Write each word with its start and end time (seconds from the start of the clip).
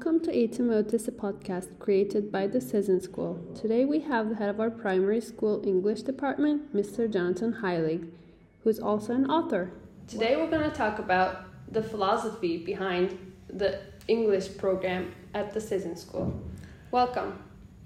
Welcome 0.00 0.24
to 0.24 0.30
Eğitim 0.30 0.70
ve 0.70 0.74
Ötesi, 0.74 1.10
a 1.10 1.16
podcast 1.16 1.68
created 1.78 2.32
by 2.32 2.52
the 2.52 2.60
Sezin 2.60 3.00
School. 3.00 3.38
Today 3.62 3.84
we 3.84 4.00
have 4.00 4.30
the 4.30 4.34
head 4.34 4.48
of 4.48 4.58
our 4.58 4.70
primary 4.70 5.20
school 5.20 5.62
English 5.66 6.06
department, 6.06 6.74
Mr. 6.74 7.12
Jonathan 7.12 7.52
Heilig, 7.52 8.08
who's 8.64 8.80
also 8.80 9.12
an 9.12 9.26
author. 9.26 9.68
Today 10.08 10.36
we're 10.36 10.50
going 10.50 10.70
to 10.70 10.76
talk 10.76 10.98
about 10.98 11.36
the 11.72 11.82
philosophy 11.82 12.64
behind 12.64 13.10
the 13.58 13.78
English 14.08 14.56
program 14.56 15.12
at 15.34 15.52
the 15.52 15.60
Sezin 15.60 15.98
School. 15.98 16.32
Welcome. 16.90 17.32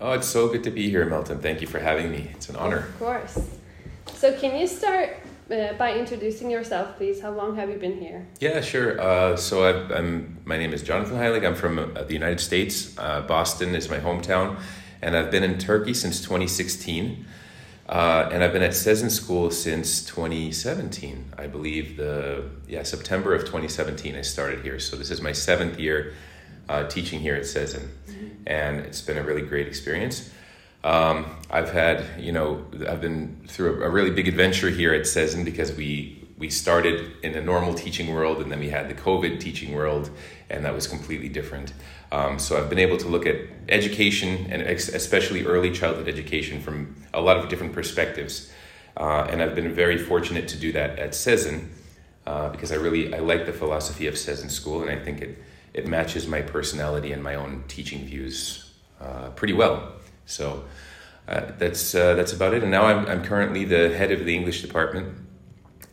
Oh, 0.01 0.13
it's 0.13 0.29
so 0.29 0.47
good 0.47 0.63
to 0.63 0.71
be 0.71 0.89
here, 0.89 1.07
Melton. 1.07 1.41
Thank 1.41 1.61
you 1.61 1.67
for 1.67 1.81
having 1.81 2.13
me. 2.13 2.31
It's 2.35 2.49
an 2.49 2.55
honor. 2.55 2.79
Of 2.79 2.99
course. 3.01 3.39
So, 4.15 4.33
can 4.39 4.57
you 4.61 4.69
start 4.69 5.17
uh, 5.51 5.73
by 5.75 5.95
introducing 5.95 6.51
yourself, 6.51 6.97
please? 6.97 7.21
How 7.21 7.31
long 7.31 7.57
have 7.57 7.69
you 7.71 7.77
been 7.77 7.99
here? 7.99 8.27
Yeah, 8.41 8.61
sure. 8.61 9.01
Uh, 9.01 9.37
so 9.37 9.65
i 9.65 9.99
am 9.99 10.39
My 10.45 10.57
name 10.57 10.73
is 10.73 10.83
Jonathan 10.83 11.17
Heilig. 11.17 11.47
I'm 11.47 11.55
from 11.55 11.79
uh, 11.79 12.03
the 12.03 12.15
United 12.15 12.41
States. 12.41 12.97
Uh, 12.99 13.23
Boston 13.23 13.75
is 13.75 13.89
my 13.89 13.99
hometown, 13.99 14.59
and 15.03 15.17
I've 15.17 15.31
been 15.31 15.45
in 15.45 15.59
Turkey 15.59 15.95
since 15.95 16.21
2016. 16.21 17.27
Uh, 17.87 18.31
and 18.33 18.43
I've 18.43 18.55
been 18.55 18.63
at 18.63 18.71
Sezin 18.71 19.11
School 19.11 19.51
since 19.51 20.05
2017. 20.07 21.33
I 21.37 21.47
believe 21.47 21.99
the 21.99 22.49
yeah 22.67 22.83
September 22.83 23.35
of 23.35 23.43
2017 23.43 24.17
I 24.17 24.23
started 24.23 24.63
here. 24.63 24.79
So 24.79 24.97
this 24.97 25.11
is 25.11 25.21
my 25.21 25.33
seventh 25.33 25.79
year 25.79 26.15
uh, 26.69 26.85
teaching 26.89 27.21
here 27.21 27.35
at 27.35 27.43
Sezin 27.43 27.89
and 28.47 28.81
it's 28.81 29.01
been 29.01 29.19
a 29.19 29.23
really 29.23 29.43
great 29.43 29.67
experience. 29.67 30.31
Um, 30.85 31.25
I've 31.51 31.71
had, 31.71 32.05
you 32.19 32.31
know, 32.31 32.63
I've 32.87 33.01
been 33.01 33.41
through 33.49 33.83
a, 33.83 33.89
really 33.89 34.11
big 34.11 34.29
adventure 34.29 34.69
here 34.69 34.93
at 34.93 35.03
Sezin 35.03 35.45
because 35.45 35.73
we 35.73 36.21
we 36.37 36.51
started 36.51 37.13
in 37.23 37.35
a 37.37 37.41
normal 37.41 37.75
teaching 37.75 38.13
world 38.13 38.43
and 38.43 38.51
then 38.51 38.59
we 38.59 38.69
had 38.69 38.89
the 38.91 38.95
COVID 38.95 39.41
teaching 39.41 39.73
world, 39.73 40.11
and 40.51 40.65
that 40.65 40.75
was 40.75 40.87
completely 40.87 41.29
different. 41.31 41.73
Um, 42.13 42.39
so 42.39 42.59
I've 42.59 42.69
been 42.69 42.81
able 42.81 42.99
to 42.99 43.09
look 43.09 43.25
at 43.25 43.37
education 43.69 44.49
and 44.51 44.61
ex- 44.63 44.91
especially 44.91 45.47
early 45.47 45.71
childhood 45.71 46.07
education 46.07 46.61
from 46.61 46.97
a 47.15 47.21
lot 47.21 47.39
of 47.39 47.49
different 47.49 47.73
perspectives, 47.73 48.53
uh, 48.99 49.27
and 49.31 49.41
I've 49.41 49.55
been 49.55 49.73
very 49.73 49.97
fortunate 49.97 50.49
to 50.49 50.59
do 50.59 50.73
that 50.73 50.99
at 50.99 51.13
Sezin 51.13 51.69
uh, 52.27 52.51
because 52.51 52.73
I 52.73 52.77
really 52.77 53.15
I 53.15 53.21
like 53.21 53.47
the 53.47 53.55
philosophy 53.55 54.07
of 54.07 54.15
Sezin 54.15 54.51
School, 54.51 54.83
and 54.83 54.91
I 54.91 55.03
think 55.03 55.23
it 55.23 55.39
it 55.73 55.87
matches 55.87 56.27
my 56.27 56.43
personality 56.43 57.13
and 57.13 57.23
my 57.23 57.37
own 57.37 57.65
teaching 57.69 58.05
views 58.05 58.71
uh, 59.01 59.31
pretty 59.31 59.55
well. 59.55 59.95
So 60.27 60.65
uh, 61.29 61.53
that's 61.59 61.95
uh, 61.95 62.15
that's 62.15 62.33
about 62.33 62.55
it. 62.55 62.63
And 62.63 62.71
now 62.71 62.85
I'm, 62.85 63.07
I'm 63.07 63.25
currently 63.25 63.65
the 63.65 63.97
head 63.97 64.11
of 64.13 64.25
the 64.25 64.35
English 64.35 64.63
department. 64.63 65.19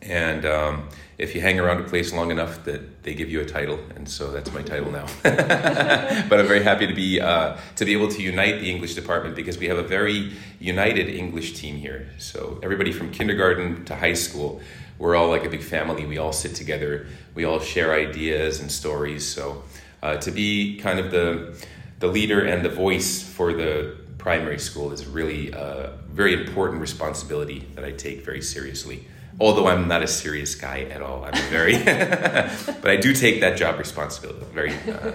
And 0.02 0.44
um, 0.44 0.88
if 1.16 1.34
you 1.34 1.40
hang 1.40 1.60
around 1.60 1.80
a 1.80 1.84
place 1.84 2.12
long 2.12 2.32
enough, 2.32 2.64
that 2.64 3.04
they 3.04 3.14
give 3.14 3.30
you 3.30 3.40
a 3.40 3.44
title, 3.44 3.78
and 3.94 4.08
so 4.08 4.32
that's 4.32 4.52
my 4.52 4.62
title 4.62 4.90
now. 4.90 5.06
but 5.22 6.40
I'm 6.40 6.48
very 6.48 6.64
happy 6.64 6.88
to 6.88 6.94
be 6.94 7.20
uh, 7.20 7.56
to 7.76 7.84
be 7.84 7.92
able 7.92 8.08
to 8.08 8.20
unite 8.20 8.60
the 8.60 8.68
English 8.68 8.96
department 8.96 9.36
because 9.36 9.58
we 9.58 9.68
have 9.68 9.78
a 9.78 9.82
very 9.84 10.32
united 10.58 11.08
English 11.08 11.54
team 11.54 11.76
here. 11.76 12.10
So 12.18 12.58
everybody 12.62 12.90
from 12.90 13.12
kindergarten 13.12 13.84
to 13.84 13.94
high 13.94 14.14
school, 14.14 14.60
we're 14.98 15.14
all 15.14 15.28
like 15.28 15.44
a 15.44 15.48
big 15.48 15.62
family. 15.62 16.04
We 16.04 16.18
all 16.18 16.32
sit 16.32 16.56
together. 16.56 17.06
We 17.36 17.44
all 17.44 17.60
share 17.60 17.94
ideas 17.94 18.60
and 18.60 18.70
stories. 18.70 19.24
So 19.26 19.62
uh, 20.02 20.16
to 20.16 20.32
be 20.32 20.78
kind 20.78 20.98
of 20.98 21.12
the 21.12 21.56
the 22.00 22.08
leader 22.08 22.44
and 22.44 22.64
the 22.64 22.68
voice 22.68 23.22
for 23.22 23.52
the 23.52 24.01
primary 24.22 24.58
school 24.58 24.92
is 24.92 25.04
really 25.04 25.50
a 25.50 25.98
very 26.12 26.32
important 26.32 26.80
responsibility 26.80 27.66
that 27.74 27.84
I 27.84 27.90
take 27.90 28.24
very 28.24 28.40
seriously. 28.40 29.04
Although 29.40 29.66
I'm 29.66 29.88
not 29.88 30.02
a 30.04 30.06
serious 30.06 30.54
guy 30.54 30.82
at 30.82 31.02
all, 31.02 31.24
I'm 31.24 31.42
very, 31.50 31.76
but 32.82 32.88
I 32.88 32.96
do 32.96 33.12
take 33.14 33.40
that 33.40 33.56
job 33.56 33.80
responsibility 33.80 34.46
very, 34.54 34.74
uh, 34.88 35.12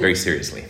very 0.00 0.16
seriously. 0.16 0.64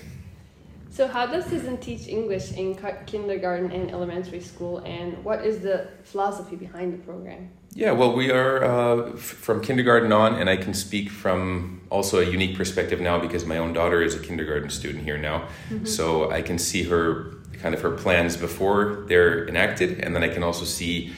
So, 0.90 1.08
how 1.08 1.24
does 1.24 1.46
Sezin 1.46 1.80
teach 1.80 2.08
English 2.08 2.52
in 2.52 2.76
kindergarten 3.06 3.72
and 3.72 3.90
elementary 3.90 4.40
school, 4.40 4.82
and 4.84 5.24
what 5.24 5.46
is 5.46 5.60
the 5.60 5.88
philosophy 6.02 6.56
behind 6.56 6.92
the 6.92 6.98
program? 6.98 7.48
Yeah, 7.72 7.92
well, 7.92 8.12
we 8.12 8.30
are 8.30 8.62
uh, 8.62 9.16
from 9.16 9.62
kindergarten 9.62 10.12
on, 10.12 10.34
and 10.34 10.50
I 10.50 10.58
can 10.58 10.74
speak 10.74 11.08
from 11.08 11.80
also 11.88 12.20
a 12.20 12.30
unique 12.30 12.54
perspective 12.54 13.00
now 13.00 13.18
because 13.18 13.46
my 13.46 13.56
own 13.56 13.72
daughter 13.72 14.02
is 14.02 14.14
a 14.14 14.18
kindergarten 14.18 14.68
student 14.68 15.04
here 15.04 15.16
now. 15.16 15.48
Mm-hmm. 15.70 15.86
So 15.86 16.30
I 16.30 16.42
can 16.42 16.58
see 16.58 16.82
her 16.82 17.41
kind 17.62 17.74
of 17.74 17.80
her 17.80 17.92
plans 17.92 18.36
before 18.36 19.04
they're 19.06 19.48
enacted, 19.48 20.00
and 20.00 20.14
then 20.14 20.24
I 20.24 20.28
can 20.28 20.42
also 20.42 20.64
see 20.64 21.12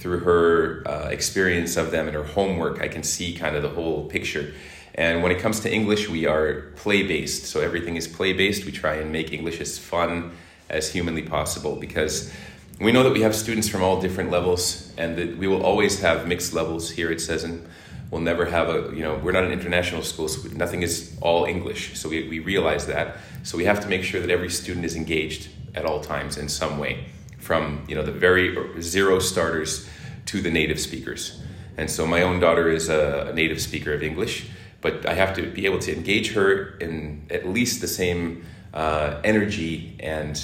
through 0.00 0.20
her 0.20 0.82
uh, 0.86 1.08
experience 1.08 1.76
of 1.76 1.90
them 1.90 2.06
and 2.06 2.16
her 2.16 2.24
homework, 2.24 2.80
I 2.80 2.88
can 2.88 3.02
see 3.02 3.34
kind 3.34 3.54
of 3.54 3.62
the 3.62 3.68
whole 3.68 4.06
picture. 4.06 4.54
And 4.94 5.22
when 5.22 5.30
it 5.30 5.38
comes 5.38 5.60
to 5.60 5.72
English, 5.72 6.08
we 6.08 6.26
are 6.26 6.72
play 6.76 7.02
based. 7.02 7.44
So 7.44 7.60
everything 7.60 7.96
is 7.96 8.08
play 8.08 8.32
based. 8.32 8.64
We 8.64 8.72
try 8.72 8.94
and 8.94 9.12
make 9.12 9.32
English 9.32 9.60
as 9.60 9.78
fun 9.78 10.32
as 10.70 10.90
humanly 10.90 11.22
possible 11.22 11.76
because 11.76 12.32
we 12.80 12.92
know 12.92 13.02
that 13.02 13.12
we 13.12 13.20
have 13.20 13.34
students 13.34 13.68
from 13.68 13.82
all 13.82 14.00
different 14.00 14.30
levels 14.30 14.92
and 14.96 15.16
that 15.16 15.36
we 15.36 15.46
will 15.46 15.62
always 15.62 16.00
have 16.00 16.26
mixed 16.26 16.54
levels 16.54 16.90
here 16.90 17.10
at 17.10 17.18
Sezin. 17.18 17.66
We'll 18.10 18.22
never 18.22 18.46
have 18.46 18.68
a, 18.68 18.94
you 18.94 19.02
know, 19.02 19.16
we're 19.22 19.32
not 19.32 19.44
an 19.44 19.52
international 19.52 20.02
school, 20.02 20.28
so 20.28 20.48
nothing 20.48 20.82
is 20.82 21.16
all 21.20 21.44
English. 21.44 21.96
So 21.98 22.08
we, 22.08 22.26
we 22.28 22.38
realize 22.40 22.86
that. 22.86 23.18
So 23.42 23.56
we 23.56 23.66
have 23.66 23.80
to 23.80 23.88
make 23.88 24.02
sure 24.02 24.20
that 24.20 24.30
every 24.30 24.50
student 24.50 24.84
is 24.84 24.96
engaged 24.96 25.48
at 25.74 25.84
all 25.84 26.00
times 26.00 26.36
in 26.36 26.48
some 26.48 26.78
way, 26.78 27.06
from, 27.38 27.84
you 27.88 27.94
know, 27.94 28.02
the 28.02 28.12
very 28.12 28.56
zero 28.80 29.18
starters 29.18 29.88
to 30.26 30.40
the 30.40 30.50
native 30.50 30.78
speakers. 30.78 31.40
And 31.76 31.90
so 31.90 32.06
my 32.06 32.22
own 32.22 32.40
daughter 32.40 32.68
is 32.68 32.88
a, 32.88 33.28
a 33.30 33.32
native 33.32 33.60
speaker 33.60 33.92
of 33.94 34.02
English, 34.02 34.48
but 34.80 35.06
I 35.06 35.14
have 35.14 35.34
to 35.36 35.50
be 35.50 35.66
able 35.66 35.78
to 35.80 35.94
engage 35.94 36.32
her 36.32 36.76
in 36.78 37.26
at 37.30 37.46
least 37.48 37.80
the 37.80 37.88
same 37.88 38.44
uh, 38.74 39.20
energy 39.24 39.96
and, 40.00 40.42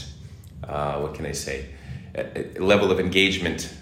uh, 0.64 0.98
what 0.98 1.14
can 1.14 1.26
I 1.26 1.32
say, 1.32 1.66
a, 2.14 2.58
a 2.58 2.62
level 2.62 2.90
of 2.90 2.98
engagement 2.98 3.72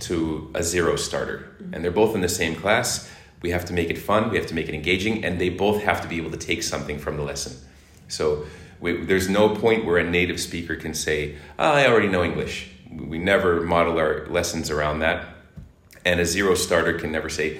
to 0.00 0.50
a 0.54 0.62
zero 0.62 0.96
starter. 0.96 1.56
And 1.72 1.82
they're 1.82 1.90
both 1.90 2.14
in 2.14 2.20
the 2.20 2.28
same 2.28 2.54
class. 2.54 3.10
We 3.42 3.50
have 3.50 3.64
to 3.66 3.72
make 3.72 3.90
it 3.90 3.98
fun, 3.98 4.30
we 4.30 4.36
have 4.36 4.46
to 4.46 4.54
make 4.54 4.68
it 4.68 4.74
engaging, 4.74 5.24
and 5.24 5.40
they 5.40 5.50
both 5.50 5.82
have 5.82 6.00
to 6.02 6.08
be 6.08 6.16
able 6.16 6.30
to 6.30 6.36
take 6.36 6.62
something 6.62 6.98
from 6.98 7.16
the 7.16 7.22
lesson. 7.22 7.56
So 8.08 8.46
we, 8.80 9.04
there's 9.04 9.28
no 9.28 9.48
point 9.48 9.84
where 9.84 9.98
a 9.98 10.08
native 10.08 10.40
speaker 10.40 10.76
can 10.76 10.94
say, 10.94 11.36
oh, 11.58 11.72
I 11.72 11.86
already 11.86 12.08
know 12.08 12.22
English. 12.22 12.70
We 12.90 13.18
never 13.18 13.60
model 13.60 13.98
our 13.98 14.26
lessons 14.26 14.70
around 14.70 15.00
that. 15.00 15.26
And 16.04 16.20
a 16.20 16.26
zero 16.26 16.54
starter 16.54 16.98
can 16.98 17.10
never 17.10 17.28
say, 17.28 17.58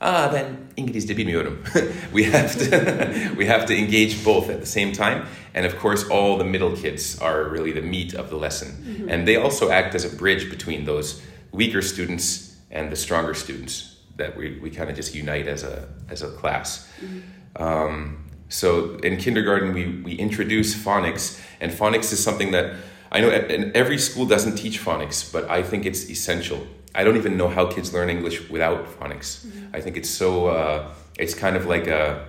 ah, 0.00 0.30
ben 0.32 0.56
İngilizce 0.76 1.16
bilmiyorum. 1.16 1.62
we 2.12 2.24
have 2.24 2.58
to 2.58 3.34
we 3.36 3.46
have 3.46 3.66
to 3.66 3.74
engage 3.74 4.24
both 4.24 4.50
at 4.50 4.60
the 4.60 4.66
same 4.66 4.92
time, 4.92 5.26
and 5.54 5.66
of 5.66 5.78
course, 5.78 6.04
all 6.10 6.38
the 6.38 6.44
middle 6.44 6.76
kids 6.76 7.18
are 7.20 7.44
really 7.44 7.72
the 7.72 7.82
meat 7.82 8.14
of 8.14 8.28
the 8.28 8.36
lesson, 8.36 8.68
mm-hmm. 8.68 9.08
and 9.08 9.26
they 9.26 9.36
also 9.36 9.70
act 9.70 9.94
as 9.94 10.04
a 10.04 10.16
bridge 10.16 10.50
between 10.50 10.84
those 10.84 11.22
weaker 11.52 11.82
students 11.82 12.56
and 12.70 12.90
the 12.90 12.96
stronger 12.96 13.34
students 13.34 13.96
that 14.16 14.36
we, 14.36 14.58
we 14.62 14.70
kind 14.70 14.90
of 14.90 14.96
just 14.96 15.14
unite 15.14 15.48
as 15.48 15.64
a 15.64 15.88
as 16.10 16.22
a 16.22 16.28
class. 16.28 16.88
Mm-hmm. 17.00 17.62
Um, 17.62 18.25
so 18.48 18.94
in 18.96 19.16
kindergarten, 19.16 19.72
we 19.72 20.02
we 20.02 20.12
introduce 20.12 20.74
phonics, 20.74 21.40
and 21.60 21.72
phonics 21.72 22.12
is 22.12 22.22
something 22.22 22.52
that 22.52 22.74
I 23.10 23.20
know 23.20 23.30
every 23.30 23.98
school 23.98 24.26
doesn't 24.26 24.56
teach 24.56 24.80
phonics, 24.84 25.32
but 25.32 25.48
I 25.48 25.62
think 25.62 25.86
it's 25.86 26.10
essential 26.10 26.66
I 26.96 27.04
don't 27.04 27.16
even 27.16 27.36
know 27.36 27.48
how 27.48 27.66
kids 27.66 27.92
learn 27.92 28.08
English 28.08 28.48
without 28.48 28.86
phonics. 28.98 29.44
Mm-hmm. 29.44 29.76
I 29.76 29.80
think 29.82 29.98
it's 29.98 30.08
so, 30.08 30.46
uh, 30.46 30.90
it's 31.18 31.34
kind 31.34 31.54
of 31.54 31.66
like 31.66 31.86
a, 31.86 32.26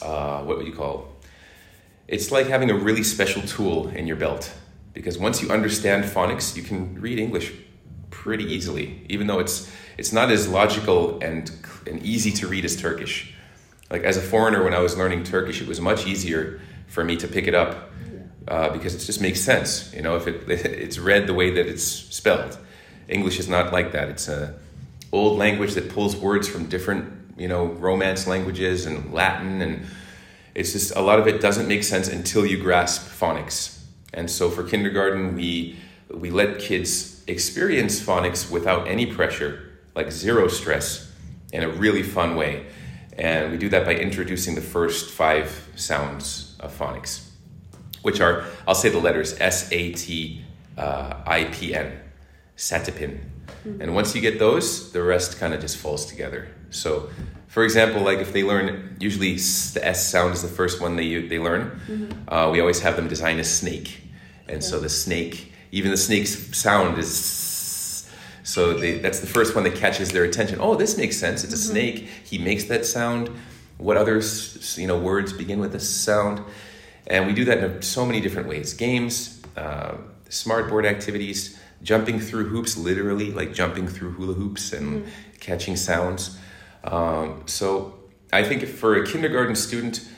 uh, 0.00 0.42
what 0.44 0.56
would 0.56 0.66
you 0.66 0.72
call? 0.72 1.08
It's 2.08 2.32
like 2.32 2.46
having 2.46 2.70
a 2.70 2.74
really 2.74 3.02
special 3.02 3.42
tool 3.42 3.88
in 3.88 4.06
your 4.06 4.16
belt 4.16 4.50
because 4.94 5.18
once 5.18 5.42
you 5.42 5.50
understand 5.50 6.04
phonics, 6.04 6.56
you 6.56 6.62
can 6.62 7.00
read 7.00 7.18
English 7.18 7.52
pretty 8.08 8.44
easily, 8.44 9.04
even 9.08 9.26
though 9.26 9.38
it's 9.38 9.70
it's 9.98 10.12
not 10.12 10.30
as 10.30 10.48
logical 10.48 11.18
and 11.22 11.50
and 11.86 12.02
easy 12.02 12.30
to 12.32 12.48
read 12.48 12.64
as 12.64 12.76
Turkish. 12.76 13.34
Like 13.92 14.04
as 14.04 14.16
a 14.16 14.22
foreigner, 14.22 14.64
when 14.64 14.72
I 14.72 14.78
was 14.78 14.96
learning 14.96 15.24
Turkish, 15.24 15.60
it 15.60 15.68
was 15.68 15.78
much 15.78 16.06
easier 16.06 16.60
for 16.86 17.04
me 17.04 17.14
to 17.16 17.28
pick 17.28 17.46
it 17.46 17.54
up 17.54 17.90
uh, 18.48 18.70
because 18.70 18.94
it 18.94 19.04
just 19.04 19.20
makes 19.20 19.38
sense. 19.38 19.92
You 19.92 20.00
know, 20.00 20.16
if 20.16 20.26
it 20.26 20.48
it's 20.48 20.98
read 20.98 21.26
the 21.26 21.34
way 21.34 21.50
that 21.50 21.66
it's 21.66 21.84
spelled. 21.84 22.56
English 23.06 23.38
is 23.38 23.48
not 23.48 23.70
like 23.70 23.92
that. 23.92 24.08
It's 24.08 24.28
a 24.28 24.54
old 25.12 25.38
language 25.38 25.74
that 25.74 25.90
pulls 25.90 26.16
words 26.16 26.48
from 26.48 26.70
different, 26.70 27.12
you 27.36 27.46
know, 27.46 27.66
Romance 27.66 28.26
languages 28.26 28.86
and 28.86 29.12
Latin, 29.12 29.60
and 29.60 29.84
it's 30.54 30.72
just 30.72 30.96
a 30.96 31.02
lot 31.02 31.18
of 31.18 31.28
it 31.28 31.42
doesn't 31.42 31.68
make 31.68 31.84
sense 31.84 32.08
until 32.08 32.46
you 32.46 32.56
grasp 32.56 33.02
phonics. 33.02 33.78
And 34.14 34.30
so 34.30 34.48
for 34.48 34.62
kindergarten, 34.64 35.36
we 35.36 35.76
we 36.10 36.30
let 36.30 36.58
kids 36.58 37.22
experience 37.26 38.00
phonics 38.00 38.50
without 38.50 38.88
any 38.88 39.04
pressure, 39.04 39.70
like 39.94 40.10
zero 40.10 40.48
stress, 40.48 41.12
in 41.52 41.62
a 41.62 41.68
really 41.68 42.02
fun 42.02 42.36
way. 42.36 42.64
And 43.18 43.52
we 43.52 43.58
do 43.58 43.68
that 43.68 43.84
by 43.84 43.94
introducing 43.94 44.54
the 44.54 44.62
first 44.62 45.10
five 45.10 45.68
sounds 45.76 46.56
of 46.60 46.76
phonics, 46.76 47.28
which 48.02 48.20
are, 48.20 48.44
I'll 48.66 48.74
say 48.74 48.88
the 48.88 48.98
letters 48.98 49.38
S 49.40 49.70
A 49.70 49.92
T 49.92 50.44
I 50.78 50.78
P 50.78 50.78
N, 50.78 50.84
uh, 50.84 51.22
I 51.26 51.44
P 51.44 51.74
N. 51.74 51.98
Satipin. 52.56 53.18
Mm-hmm. 53.66 53.80
And 53.80 53.94
once 53.94 54.14
you 54.14 54.20
get 54.20 54.38
those, 54.38 54.92
the 54.92 55.02
rest 55.02 55.38
kind 55.38 55.52
of 55.52 55.60
just 55.60 55.76
falls 55.76 56.06
together. 56.06 56.48
So, 56.70 57.10
for 57.48 57.64
example, 57.64 58.02
like 58.02 58.18
if 58.18 58.32
they 58.32 58.44
learn, 58.44 58.96
usually 59.00 59.34
the 59.34 59.80
S 59.82 60.06
sound 60.06 60.34
is 60.34 60.42
the 60.42 60.48
first 60.48 60.80
one 60.80 60.96
they 60.96 61.26
they 61.26 61.38
learn. 61.38 62.24
Uh, 62.28 62.50
we 62.52 62.60
always 62.60 62.80
have 62.80 62.96
them 62.96 63.08
design 63.08 63.40
a 63.40 63.44
snake, 63.44 64.00
and 64.48 64.62
so 64.62 64.78
the 64.78 64.88
snake, 64.88 65.52
even 65.72 65.90
the 65.90 65.96
snake's 65.96 66.56
sound 66.56 66.98
is. 66.98 67.41
So 68.42 68.74
they, 68.74 68.98
that's 68.98 69.20
the 69.20 69.26
first 69.26 69.54
one 69.54 69.64
that 69.64 69.76
catches 69.76 70.10
their 70.10 70.24
attention. 70.24 70.58
Oh, 70.60 70.74
this 70.74 70.98
makes 70.98 71.16
sense. 71.16 71.44
It's 71.44 71.52
a 71.52 71.58
snake. 71.58 72.08
He 72.24 72.38
makes 72.38 72.64
that 72.64 72.84
sound. 72.84 73.30
What 73.78 73.96
other 73.96 74.20
you 74.76 74.86
know 74.86 74.98
words 74.98 75.32
begin 75.32 75.60
with 75.60 75.72
this 75.72 75.88
sound? 75.88 76.42
And 77.06 77.26
we 77.26 77.32
do 77.32 77.44
that 77.46 77.58
in 77.58 77.82
so 77.82 78.04
many 78.06 78.20
different 78.20 78.48
ways. 78.48 78.74
Games, 78.74 79.42
uh, 79.56 79.94
smartboard 80.28 80.86
activities, 80.86 81.58
jumping 81.82 82.20
through 82.20 82.48
hoops, 82.48 82.76
literally 82.76 83.32
like 83.32 83.52
jumping 83.52 83.88
through 83.88 84.12
hula 84.12 84.34
hoops 84.34 84.72
and 84.72 85.06
catching 85.40 85.76
sounds. 85.76 86.38
Um, 86.84 87.42
so 87.46 87.98
I 88.32 88.42
think 88.44 88.64
for 88.66 88.96
a 88.96 89.06
kindergarten 89.06 89.54
student, 89.54 90.08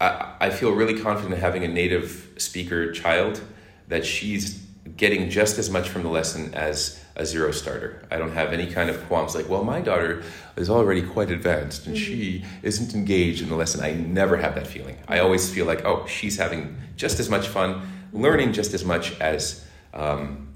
I, 0.00 0.34
I 0.40 0.50
feel 0.50 0.72
really 0.72 0.98
confident 0.98 1.34
in 1.34 1.40
having 1.40 1.64
a 1.64 1.68
native 1.68 2.30
speaker 2.38 2.92
child 2.92 3.40
that 3.88 4.04
she's 4.04 4.61
getting 4.96 5.30
just 5.30 5.58
as 5.58 5.70
much 5.70 5.88
from 5.88 6.02
the 6.02 6.08
lesson 6.08 6.54
as 6.54 7.02
a 7.16 7.26
zero 7.26 7.50
starter. 7.50 8.02
I 8.10 8.16
don't 8.18 8.32
have 8.32 8.52
any 8.52 8.70
kind 8.70 8.88
of 8.88 9.04
qualms 9.06 9.34
like, 9.34 9.48
well, 9.48 9.64
my 9.64 9.80
daughter 9.80 10.22
is 10.56 10.70
already 10.70 11.02
quite 11.02 11.30
advanced 11.30 11.86
and 11.86 11.96
she 11.96 12.44
isn't 12.62 12.94
engaged 12.94 13.42
in 13.42 13.48
the 13.48 13.56
lesson. 13.56 13.82
I 13.82 13.92
never 13.92 14.36
have 14.36 14.54
that 14.54 14.66
feeling. 14.66 14.96
I 15.08 15.18
always 15.18 15.52
feel 15.52 15.66
like, 15.66 15.84
oh, 15.84 16.06
she's 16.06 16.36
having 16.36 16.76
just 16.96 17.20
as 17.20 17.28
much 17.28 17.48
fun, 17.48 17.82
learning 18.12 18.52
just 18.52 18.74
as 18.74 18.84
much 18.84 19.18
as 19.20 19.64
um, 19.92 20.48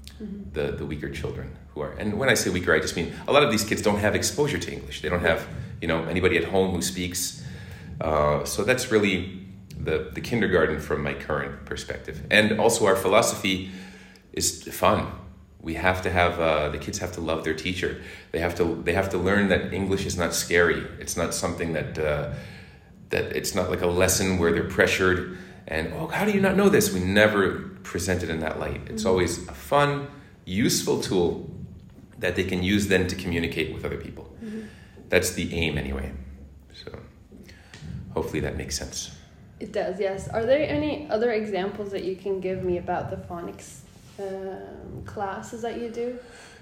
the, 0.53 0.71
the 0.71 0.85
weaker 0.85 1.09
children 1.09 1.55
who 1.73 1.81
are. 1.81 1.91
And 1.93 2.17
when 2.17 2.29
I 2.29 2.33
say 2.33 2.49
weaker, 2.49 2.73
I 2.73 2.79
just 2.79 2.95
mean 2.95 3.13
a 3.27 3.33
lot 3.33 3.43
of 3.43 3.51
these 3.51 3.63
kids 3.63 3.81
don't 3.81 3.99
have 3.99 4.15
exposure 4.15 4.57
to 4.57 4.71
English. 4.71 5.01
They 5.01 5.09
don't 5.09 5.21
have, 5.21 5.47
you 5.81 5.87
know, 5.87 6.03
anybody 6.05 6.37
at 6.37 6.45
home 6.45 6.71
who 6.71 6.81
speaks. 6.81 7.43
Uh, 8.01 8.43
so 8.45 8.63
that's 8.63 8.91
really 8.91 9.45
the, 9.79 10.09
the 10.13 10.21
kindergarten 10.21 10.79
from 10.79 11.03
my 11.03 11.13
current 11.13 11.65
perspective. 11.65 12.23
And 12.31 12.59
also 12.59 12.85
our 12.85 12.95
philosophy 12.95 13.71
is 14.37 14.63
fun. 14.63 15.11
We 15.59 15.73
have 15.73 16.01
to 16.03 16.11
have 16.11 16.39
uh, 16.39 16.69
the 16.69 16.77
kids 16.77 16.99
have 16.99 17.11
to 17.13 17.21
love 17.21 17.43
their 17.43 17.55
teacher. 17.55 18.01
They 18.31 18.39
have 18.39 18.55
to 18.55 18.63
they 18.85 18.93
have 18.93 19.09
to 19.09 19.17
learn 19.17 19.49
that 19.49 19.73
English 19.73 20.05
is 20.05 20.15
not 20.17 20.33
scary. 20.33 20.85
It's 20.99 21.17
not 21.17 21.33
something 21.33 21.73
that 21.73 21.97
uh, 21.97 22.33
that 23.09 23.35
it's 23.35 23.55
not 23.55 23.69
like 23.69 23.81
a 23.81 23.87
lesson 23.87 24.37
where 24.37 24.51
they're 24.51 24.69
pressured 24.69 25.37
and 25.67 25.93
oh 25.93 26.07
how 26.07 26.23
do 26.23 26.31
you 26.31 26.39
not 26.39 26.55
know 26.55 26.69
this? 26.69 26.93
We 26.93 26.99
never 26.99 27.71
present 27.83 28.23
it 28.23 28.29
in 28.29 28.39
that 28.41 28.59
light. 28.59 28.81
It's 28.87 29.05
always 29.05 29.47
a 29.47 29.53
fun, 29.53 30.07
useful 30.45 31.01
tool 31.01 31.49
that 32.19 32.35
they 32.35 32.43
can 32.43 32.63
use 32.63 32.87
then 32.87 33.07
to 33.07 33.15
communicate 33.15 33.73
with 33.73 33.83
other 33.83 33.97
people. 33.97 34.25
That's 35.09 35.31
the 35.33 35.53
aim 35.53 35.77
anyway. 35.77 36.11
So 36.73 36.91
hopefully 38.13 38.41
that 38.41 38.57
makes 38.57 38.77
sense. 38.77 39.15
It 39.59 39.71
does, 39.71 39.99
yes. 39.99 40.27
Are 40.27 40.45
there 40.45 40.67
any 40.67 41.09
other 41.09 41.31
examples 41.31 41.91
that 41.91 42.03
you 42.03 42.15
can 42.15 42.39
give 42.39 42.63
me 42.63 42.77
about 42.77 43.09
the 43.09 43.15
phonics 43.15 43.81
um, 44.19 45.03
classes 45.05 45.61
that 45.61 45.79
you 45.79 45.89
do? 45.89 46.19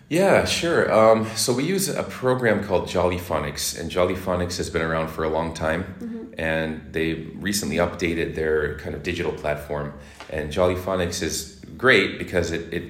Yeah, 0.09 0.45
sure. 0.45 0.91
Um, 0.93 1.25
so 1.35 1.51
we 1.51 1.63
use 1.63 1.89
a 1.89 2.03
program 2.03 2.63
called 2.63 2.87
Jolly 2.87 3.17
Phonics, 3.17 3.79
and 3.79 3.89
Jolly 3.89 4.13
Phonics 4.13 4.57
has 4.57 4.69
been 4.69 4.83
around 4.83 5.07
for 5.07 5.23
a 5.23 5.29
long 5.29 5.53
time, 5.55 6.33
and 6.37 6.93
they 6.93 7.13
recently 7.39 7.77
updated 7.77 8.35
their 8.35 8.77
kind 8.77 8.93
of 8.93 9.01
digital 9.01 9.31
platform. 9.31 9.93
And 10.29 10.51
Jolly 10.51 10.75
Phonics 10.75 11.23
is 11.23 11.59
great 11.75 12.19
because 12.19 12.51
it 12.51 12.71
it 12.71 12.83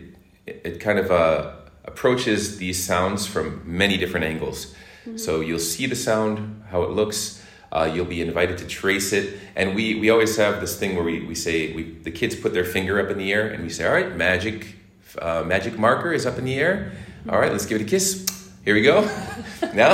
it 0.45 0.79
kind 0.81 0.99
of 0.99 1.09
uh, 1.09 1.53
approaches 1.85 2.57
these 2.57 2.83
sounds 2.83 3.25
from 3.25 3.61
many 3.65 3.97
different 3.97 4.25
angles. 4.25 4.75
So 5.17 5.39
you'll 5.39 5.59
see 5.59 5.85
the 5.85 5.95
sound, 5.95 6.63
how 6.71 6.81
it 6.83 6.89
looks. 6.89 7.41
Uh, 7.75 7.91
you'll 7.93 8.05
be 8.05 8.21
invited 8.21 8.57
to 8.57 8.65
trace 8.65 9.11
it, 9.11 9.37
and 9.57 9.75
we 9.75 9.99
we 9.99 10.09
always 10.09 10.37
have 10.37 10.61
this 10.61 10.79
thing 10.79 10.95
where 10.95 11.03
we, 11.03 11.19
we 11.25 11.35
say 11.35 11.73
we 11.73 11.83
the 11.83 12.11
kids 12.11 12.33
put 12.33 12.53
their 12.53 12.63
finger 12.63 13.01
up 13.01 13.09
in 13.09 13.17
the 13.17 13.33
air, 13.33 13.49
and 13.49 13.61
we 13.61 13.69
say, 13.69 13.85
all 13.85 13.91
right, 13.91 14.15
magic 14.15 14.77
uh, 15.21 15.43
magic 15.45 15.77
marker 15.77 16.13
is 16.13 16.25
up 16.25 16.37
in 16.37 16.45
the 16.45 16.55
air. 16.55 16.93
All 17.27 17.37
right, 17.37 17.51
let's 17.51 17.65
give 17.65 17.81
it 17.81 17.83
a 17.83 17.87
kiss. 17.87 18.25
Here 18.63 18.75
we 18.75 18.81
go. 18.81 19.01
now, 19.73 19.93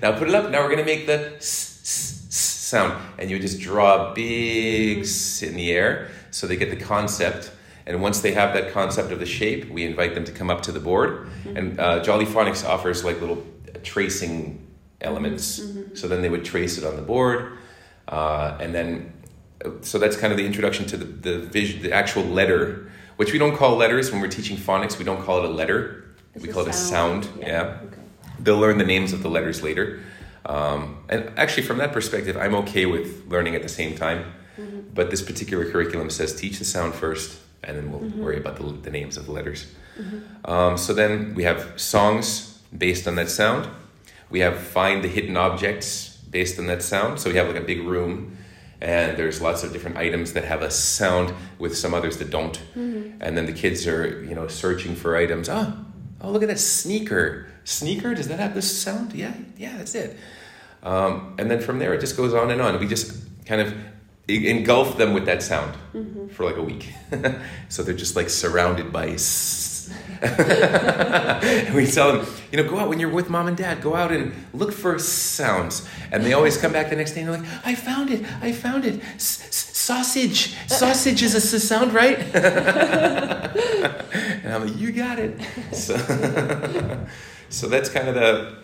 now 0.00 0.18
put 0.18 0.26
it 0.28 0.34
up. 0.34 0.50
Now 0.50 0.62
we're 0.62 0.70
gonna 0.70 0.86
make 0.86 1.06
the 1.06 1.36
s, 1.36 1.80
s 1.82 2.34
sound, 2.34 2.98
and 3.18 3.30
you 3.30 3.38
just 3.38 3.60
draw 3.60 4.10
a 4.10 4.14
big 4.14 5.00
s 5.00 5.42
in 5.42 5.54
the 5.54 5.70
air, 5.70 6.08
so 6.30 6.46
they 6.46 6.56
get 6.56 6.70
the 6.70 6.82
concept. 6.82 7.52
And 7.84 8.00
once 8.00 8.22
they 8.22 8.32
have 8.32 8.54
that 8.54 8.72
concept 8.72 9.12
of 9.12 9.18
the 9.18 9.26
shape, 9.26 9.68
we 9.68 9.84
invite 9.84 10.14
them 10.14 10.24
to 10.24 10.32
come 10.32 10.48
up 10.48 10.62
to 10.62 10.72
the 10.72 10.80
board. 10.80 11.28
And 11.44 11.78
uh, 11.78 12.02
Jolly 12.02 12.24
Phonics 12.24 12.66
offers 12.66 13.04
like 13.04 13.20
little 13.20 13.44
tracing 13.82 14.61
elements. 15.02 15.62
So 15.94 16.08
then 16.08 16.22
they 16.22 16.28
would 16.28 16.44
trace 16.44 16.78
it 16.78 16.84
on 16.84 16.96
the 16.96 17.02
board, 17.02 17.58
uh, 18.08 18.56
and 18.60 18.74
then 18.74 19.12
so 19.82 19.98
that's 19.98 20.16
kind 20.16 20.32
of 20.32 20.36
the 20.36 20.46
introduction 20.46 20.86
to 20.86 20.96
the 20.96 21.04
the, 21.04 21.38
vision, 21.38 21.82
the 21.82 21.92
actual 21.92 22.24
letter, 22.24 22.90
which 23.16 23.32
we 23.32 23.38
don't 23.38 23.56
call 23.56 23.76
letters 23.76 24.10
when 24.10 24.20
we're 24.20 24.28
teaching 24.28 24.56
phonics. 24.56 24.98
We 24.98 25.04
don't 25.04 25.22
call 25.22 25.38
it 25.38 25.44
a 25.44 25.52
letter. 25.52 26.04
It's 26.34 26.44
we 26.44 26.52
call 26.52 26.62
it 26.62 26.68
a 26.68 26.72
sound. 26.72 27.28
Yeah. 27.38 27.78
Okay. 27.84 27.96
They'll 28.40 28.58
learn 28.58 28.78
the 28.78 28.86
names 28.86 29.12
of 29.12 29.22
the 29.22 29.28
letters 29.28 29.62
later. 29.62 30.00
Um, 30.44 31.04
and 31.08 31.30
actually, 31.36 31.62
from 31.62 31.78
that 31.78 31.92
perspective, 31.92 32.36
I'm 32.36 32.54
okay 32.56 32.86
with 32.86 33.26
learning 33.28 33.54
at 33.54 33.62
the 33.62 33.68
same 33.68 33.94
time. 33.94 34.32
But 34.94 35.10
this 35.10 35.22
particular 35.22 35.70
curriculum 35.70 36.10
says 36.10 36.34
teach 36.34 36.58
the 36.58 36.64
sound 36.64 36.94
first, 36.94 37.40
and 37.64 37.76
then 37.76 37.90
we'll 37.90 38.10
worry 38.22 38.36
about 38.36 38.56
the, 38.56 38.64
the 38.64 38.90
names 38.90 39.16
of 39.16 39.24
the 39.26 39.32
letters. 39.32 39.66
Um, 40.44 40.76
so 40.76 40.92
then 40.92 41.34
we 41.34 41.44
have 41.44 41.80
songs 41.80 42.58
based 42.76 43.08
on 43.08 43.14
that 43.16 43.30
sound. 43.30 43.68
We 44.32 44.40
have 44.40 44.58
find 44.58 45.04
the 45.04 45.08
hidden 45.08 45.36
objects 45.36 46.16
based 46.30 46.58
on 46.58 46.66
that 46.66 46.82
sound. 46.82 47.20
So 47.20 47.28
we 47.28 47.36
have 47.36 47.46
like 47.46 47.56
a 47.56 47.64
big 47.64 47.82
room, 47.82 48.38
and 48.80 49.16
there's 49.18 49.42
lots 49.42 49.62
of 49.62 49.74
different 49.74 49.98
items 49.98 50.32
that 50.32 50.44
have 50.44 50.62
a 50.62 50.70
sound 50.70 51.34
with 51.58 51.76
some 51.76 51.92
others 51.92 52.16
that 52.16 52.30
don't. 52.30 52.58
Mm-hmm. 52.74 53.20
And 53.20 53.36
then 53.36 53.44
the 53.44 53.52
kids 53.52 53.86
are, 53.86 54.24
you 54.24 54.34
know, 54.34 54.48
searching 54.48 54.96
for 54.96 55.16
items. 55.16 55.50
Oh, 55.50 55.76
oh, 56.22 56.30
look 56.30 56.42
at 56.42 56.48
that 56.48 56.58
sneaker. 56.58 57.46
Sneaker, 57.64 58.14
does 58.14 58.28
that 58.28 58.40
have 58.40 58.54
this 58.54 58.82
sound? 58.82 59.12
Yeah, 59.12 59.34
yeah, 59.58 59.76
that's 59.76 59.94
it. 59.94 60.16
Um, 60.82 61.34
and 61.38 61.50
then 61.50 61.60
from 61.60 61.78
there, 61.78 61.92
it 61.92 62.00
just 62.00 62.16
goes 62.16 62.32
on 62.32 62.50
and 62.50 62.62
on. 62.62 62.80
We 62.80 62.88
just 62.88 63.12
kind 63.44 63.60
of 63.60 63.74
engulf 64.28 64.96
them 64.96 65.12
with 65.12 65.26
that 65.26 65.42
sound 65.42 65.76
mm-hmm. 65.92 66.28
for 66.28 66.46
like 66.46 66.56
a 66.56 66.62
week. 66.62 66.90
so 67.68 67.82
they're 67.82 67.92
just 67.92 68.16
like 68.16 68.30
surrounded 68.30 68.94
by. 68.94 69.08
S- 69.10 69.71
and 69.90 71.74
we 71.76 71.86
tell 71.86 72.12
them, 72.12 72.26
you 72.50 72.62
know, 72.62 72.68
go 72.68 72.78
out 72.78 72.88
when 72.88 73.00
you're 73.00 73.10
with 73.10 73.28
mom 73.30 73.48
and 73.48 73.56
dad, 73.56 73.80
go 73.82 73.94
out 73.94 74.12
and 74.12 74.32
look 74.52 74.72
for 74.72 74.98
sounds. 74.98 75.88
And 76.10 76.24
they 76.24 76.32
always 76.32 76.56
come 76.56 76.72
back 76.72 76.90
the 76.90 76.96
next 76.96 77.12
day 77.12 77.22
and 77.22 77.30
they're 77.30 77.38
like, 77.40 77.48
I 77.64 77.74
found 77.74 78.10
it, 78.10 78.24
I 78.40 78.52
found 78.52 78.84
it. 78.84 79.00
Sausage, 79.18 80.54
sausage 80.68 81.22
is 81.22 81.34
a 81.34 81.60
sound, 81.60 81.92
right? 81.92 82.18
and 82.34 82.36
I'm 84.54 84.66
like, 84.68 84.78
you 84.78 84.92
got 84.92 85.18
it. 85.18 85.40
So, 85.72 85.96
so 87.48 87.68
that's 87.68 87.88
kind 87.88 88.08
of 88.08 88.14
the 88.14 88.58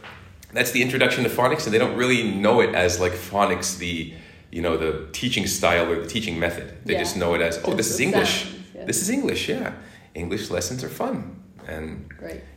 that's 0.53 0.71
the 0.71 0.83
introduction 0.83 1.25
to 1.25 1.31
phonics, 1.31 1.65
and 1.65 1.75
they 1.75 1.79
don't 1.79 1.97
really 1.97 2.31
know 2.31 2.61
it 2.61 2.75
as 2.75 3.01
like 3.01 3.13
phonics, 3.13 3.79
the 3.79 4.15
you 4.51 4.63
know 4.63 4.77
the 4.77 5.09
teaching 5.13 5.47
style 5.47 5.91
or 5.91 6.01
the 6.01 6.07
teaching 6.07 6.39
method. 6.39 6.79
They 6.85 6.95
Yeah. 6.95 7.01
just 7.01 7.17
know 7.17 7.35
it 7.35 7.41
as 7.43 7.61
oh, 7.65 7.75
this 7.75 7.91
is 7.91 8.01
English. 8.01 8.45
sounds. 8.45 8.87
This 8.87 9.03
is 9.03 9.11
English. 9.11 9.49
Yeah, 9.49 9.73
English 10.19 10.51
lessons 10.51 10.83
are 10.83 10.89
fun, 10.89 11.41
and 11.67 12.09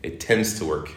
it 0.03 0.20
tends 0.20 0.58
to 0.60 0.65
work. 0.65 0.89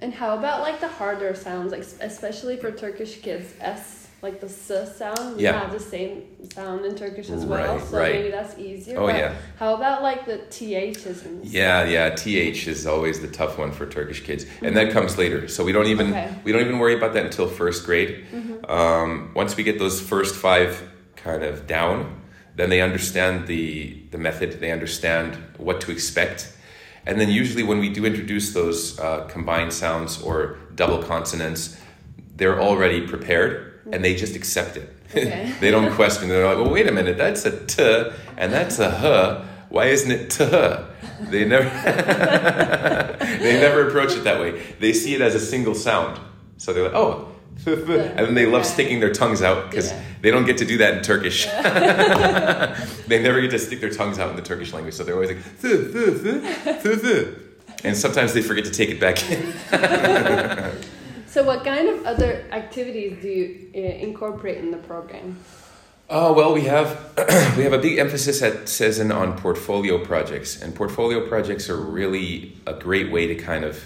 And 0.00 0.12
how 0.12 0.36
about 0.36 0.62
like 0.62 0.80
the 0.80 0.88
harder 0.88 1.34
sounds, 1.34 1.70
like 1.72 1.84
especially 2.00 2.56
for 2.56 2.70
Turkish 2.72 3.20
kids, 3.20 3.54
S 3.60 4.08
like 4.22 4.38
the 4.40 4.48
S 4.48 4.98
sound, 4.98 5.40
Yeah. 5.40 5.58
have 5.60 5.72
the 5.72 5.80
same 5.80 6.24
sound 6.52 6.84
in 6.84 6.94
Turkish 6.94 7.30
as 7.30 7.46
well, 7.46 7.76
Right, 7.76 7.88
so 7.88 7.96
right. 7.98 8.12
maybe 8.12 8.30
that's 8.30 8.58
easier. 8.58 8.98
Oh, 8.98 9.06
but 9.06 9.14
yeah. 9.16 9.32
How 9.58 9.74
about 9.74 10.02
like 10.02 10.26
the 10.26 10.38
THs 10.50 11.24
Yeah, 11.42 11.84
yeah. 11.84 12.10
Th 12.10 12.66
is 12.68 12.86
always 12.86 13.20
the 13.20 13.28
tough 13.28 13.56
one 13.56 13.72
for 13.72 13.86
Turkish 13.86 14.20
kids, 14.22 14.44
and 14.60 14.76
that 14.76 14.90
comes 14.92 15.16
later. 15.16 15.48
So 15.48 15.64
we 15.64 15.72
don't 15.72 15.86
even 15.86 16.08
Okay. 16.08 16.26
Mm-hmm. 16.28 16.44
we 16.44 16.52
don't 16.52 16.60
even 16.62 16.78
worry 16.80 16.94
about 16.94 17.14
that 17.14 17.24
until 17.24 17.48
first 17.48 17.86
grade. 17.86 18.26
Um, 18.68 19.30
once 19.34 19.56
we 19.56 19.62
get 19.62 19.78
those 19.78 20.00
first 20.00 20.34
five 20.34 20.82
kind 21.16 21.42
of 21.42 21.66
down, 21.66 22.19
then 22.60 22.68
they 22.68 22.82
understand 22.82 23.46
the 23.46 23.96
the 24.10 24.18
method. 24.18 24.60
They 24.60 24.70
understand 24.70 25.36
what 25.56 25.80
to 25.82 25.90
expect, 25.90 26.52
and 27.06 27.18
then 27.20 27.30
usually 27.30 27.62
when 27.62 27.78
we 27.78 27.88
do 27.88 28.04
introduce 28.04 28.52
those 28.52 28.98
uh, 29.00 29.26
combined 29.28 29.72
sounds 29.72 30.20
or 30.22 30.58
double 30.74 31.02
consonants, 31.02 31.80
they're 32.36 32.60
already 32.60 33.06
prepared 33.06 33.80
and 33.92 34.04
they 34.04 34.14
just 34.14 34.36
accept 34.36 34.76
it. 34.76 34.94
Okay. 35.10 35.52
they 35.60 35.70
don't 35.70 35.92
question. 35.94 36.28
They're 36.28 36.46
like, 36.46 36.56
well, 36.56 36.70
wait 36.70 36.86
a 36.86 36.92
minute, 36.92 37.16
that's 37.16 37.44
a 37.46 37.66
t 37.66 37.82
and 38.36 38.52
that's 38.52 38.78
a 38.78 38.88
h. 38.88 39.46
Why 39.70 39.86
isn't 39.86 40.10
it 40.10 40.30
t? 40.30 40.44
They 41.30 41.44
never 41.44 41.68
they 43.44 43.60
never 43.60 43.88
approach 43.88 44.12
it 44.12 44.24
that 44.24 44.38
way. 44.40 44.60
They 44.80 44.92
see 44.92 45.14
it 45.14 45.20
as 45.20 45.34
a 45.34 45.40
single 45.40 45.74
sound. 45.74 46.20
So 46.58 46.72
they're 46.72 46.84
like, 46.84 46.94
oh, 46.94 47.10
th- 47.14 47.26
th," 47.26 47.39
and 47.66 48.18
then 48.26 48.34
they 48.34 48.46
love 48.46 48.64
sticking 48.64 49.00
their 49.00 49.12
tongues 49.12 49.42
out 49.42 49.70
because 49.70 49.90
Yeah. 49.92 50.02
they 50.22 50.30
don't 50.30 50.46
get 50.46 50.58
to 50.58 50.64
do 50.64 50.78
that 50.78 50.96
in 50.98 51.02
Turkish. 51.02 51.46
they 53.06 53.22
never 53.22 53.40
get 53.40 53.50
to 53.50 53.58
stick 53.58 53.80
their 53.80 53.90
tongues 53.90 54.18
out 54.18 54.30
in 54.30 54.36
the 54.36 54.42
Turkish 54.42 54.72
language, 54.72 54.94
so 54.94 55.04
they're 55.04 55.14
always 55.14 55.30
like, 55.30 55.60
th- 55.60 55.92
th- 55.92 56.22
th- 56.22 56.82
th- 56.82 57.00
th." 57.02 57.28
and 57.84 57.96
sometimes 57.96 58.32
they 58.34 58.42
forget 58.42 58.64
to 58.64 58.70
take 58.70 58.90
it 58.90 59.00
back 59.00 59.18
in. 59.30 59.52
So, 61.26 61.44
what 61.44 61.62
kind 61.62 61.88
of 61.88 62.04
other 62.06 62.44
activities 62.50 63.22
do 63.22 63.28
you 63.28 63.70
uh, 63.72 63.78
incorporate 63.78 64.58
in 64.58 64.72
the 64.72 64.78
program? 64.78 65.38
Oh 66.08 66.32
well, 66.32 66.52
we 66.52 66.62
have 66.62 66.98
we 67.56 67.62
have 67.62 67.72
a 67.72 67.78
big 67.78 67.98
emphasis 67.98 68.42
at 68.42 68.64
Sezin 68.64 69.14
on 69.14 69.38
portfolio 69.38 70.04
projects, 70.04 70.60
and 70.60 70.74
portfolio 70.74 71.28
projects 71.28 71.70
are 71.70 71.76
really 71.76 72.56
a 72.66 72.72
great 72.74 73.12
way 73.12 73.28
to 73.28 73.36
kind 73.36 73.64
of 73.64 73.84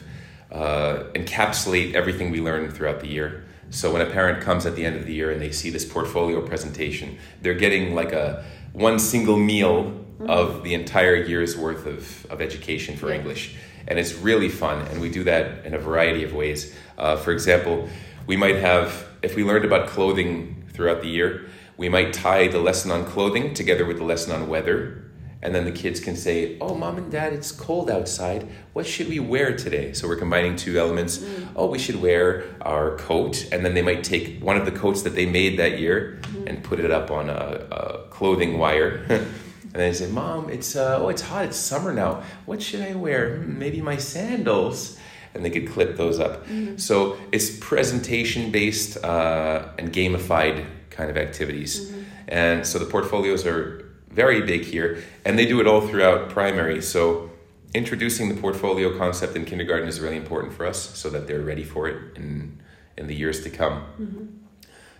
uh, 0.50 1.02
encapsulate 1.14 1.92
everything 1.92 2.30
we 2.30 2.40
learn 2.40 2.70
throughout 2.70 3.00
the 3.00 3.08
year. 3.08 3.44
So 3.70 3.92
when 3.92 4.02
a 4.02 4.10
parent 4.10 4.42
comes 4.42 4.66
at 4.66 4.76
the 4.76 4.84
end 4.84 4.96
of 4.96 5.06
the 5.06 5.14
year 5.14 5.30
and 5.30 5.40
they 5.40 5.50
see 5.50 5.70
this 5.70 5.84
portfolio 5.84 6.40
presentation, 6.40 7.18
they're 7.42 7.54
getting 7.54 7.94
like 7.94 8.12
a 8.12 8.44
one 8.72 8.98
single 8.98 9.36
meal 9.36 9.84
mm-hmm. 9.84 10.30
of 10.30 10.62
the 10.62 10.74
entire 10.74 11.16
year's 11.16 11.56
worth 11.56 11.86
of, 11.86 12.26
of 12.26 12.40
education 12.40 12.96
for 12.96 13.08
yeah. 13.08 13.16
English, 13.16 13.56
and 13.88 13.98
it's 13.98 14.14
really 14.14 14.48
fun. 14.48 14.86
And 14.88 15.00
we 15.00 15.10
do 15.10 15.24
that 15.24 15.64
in 15.64 15.74
a 15.74 15.78
variety 15.78 16.24
of 16.24 16.32
ways. 16.32 16.74
Uh, 16.96 17.16
for 17.16 17.32
example, 17.32 17.88
we 18.26 18.36
might 18.36 18.56
have 18.56 19.06
if 19.22 19.36
we 19.36 19.44
learned 19.44 19.64
about 19.64 19.88
clothing 19.88 20.64
throughout 20.72 21.02
the 21.02 21.08
year 21.08 21.46
we 21.76 21.88
might 21.88 22.12
tie 22.12 22.48
the 22.48 22.58
lesson 22.58 22.90
on 22.90 23.04
clothing 23.04 23.54
together 23.54 23.84
with 23.84 23.98
the 23.98 24.04
lesson 24.04 24.32
on 24.32 24.48
weather. 24.48 25.03
And 25.44 25.54
then 25.54 25.66
the 25.66 25.72
kids 25.72 26.00
can 26.00 26.16
say, 26.16 26.56
Oh, 26.58 26.74
mom 26.74 26.96
and 26.96 27.12
dad, 27.12 27.34
it's 27.34 27.52
cold 27.52 27.90
outside. 27.90 28.48
What 28.72 28.86
should 28.86 29.10
we 29.10 29.20
wear 29.20 29.54
today? 29.54 29.92
So 29.92 30.08
we're 30.08 30.16
combining 30.16 30.56
two 30.56 30.78
elements. 30.78 31.18
Mm. 31.18 31.48
Oh, 31.54 31.66
we 31.66 31.78
should 31.78 32.00
wear 32.00 32.44
our 32.62 32.96
coat. 32.96 33.46
And 33.52 33.62
then 33.62 33.74
they 33.74 33.82
might 33.82 34.02
take 34.02 34.42
one 34.42 34.56
of 34.56 34.64
the 34.64 34.72
coats 34.72 35.02
that 35.02 35.14
they 35.14 35.26
made 35.26 35.58
that 35.58 35.78
year 35.78 36.18
mm. 36.22 36.48
and 36.48 36.64
put 36.64 36.80
it 36.80 36.90
up 36.90 37.10
on 37.10 37.28
a, 37.28 37.66
a 37.70 38.08
clothing 38.08 38.58
wire. 38.58 39.04
and 39.08 39.74
they 39.74 39.92
say, 39.92 40.10
Mom, 40.10 40.48
it's, 40.48 40.76
uh, 40.76 40.98
oh, 40.98 41.10
it's 41.10 41.22
hot. 41.22 41.44
It's 41.44 41.58
summer 41.58 41.92
now. 41.92 42.22
What 42.46 42.62
should 42.62 42.80
I 42.80 42.94
wear? 42.94 43.36
Hmm, 43.36 43.58
maybe 43.58 43.82
my 43.82 43.98
sandals 43.98 44.98
and 45.34 45.44
they 45.44 45.50
could 45.50 45.68
clip 45.68 45.96
those 45.96 46.20
up. 46.20 46.46
Mm-hmm. 46.46 46.76
So 46.76 47.18
it's 47.32 47.58
presentation 47.58 48.50
based 48.50 49.02
uh, 49.04 49.68
and 49.78 49.92
gamified 49.92 50.64
kind 50.90 51.10
of 51.10 51.16
activities. 51.16 51.90
Mm-hmm. 51.90 52.00
And 52.28 52.66
so 52.66 52.78
the 52.78 52.86
portfolios 52.86 53.44
are 53.44 53.83
very 54.14 54.42
big 54.42 54.62
here, 54.62 55.02
and 55.24 55.38
they 55.38 55.44
do 55.44 55.60
it 55.60 55.66
all 55.66 55.80
throughout 55.86 56.30
primary. 56.30 56.80
So 56.80 57.30
introducing 57.74 58.28
the 58.28 58.40
portfolio 58.40 58.96
concept 58.96 59.34
in 59.34 59.44
kindergarten 59.44 59.88
is 59.88 60.00
really 60.00 60.16
important 60.16 60.54
for 60.54 60.64
us 60.64 60.96
so 60.96 61.10
that 61.10 61.26
they're 61.26 61.42
ready 61.42 61.64
for 61.64 61.88
it 61.88 62.16
in, 62.16 62.62
in 62.96 63.08
the 63.08 63.14
years 63.14 63.42
to 63.42 63.50
come. 63.50 63.84
Mm-hmm. 64.00 64.24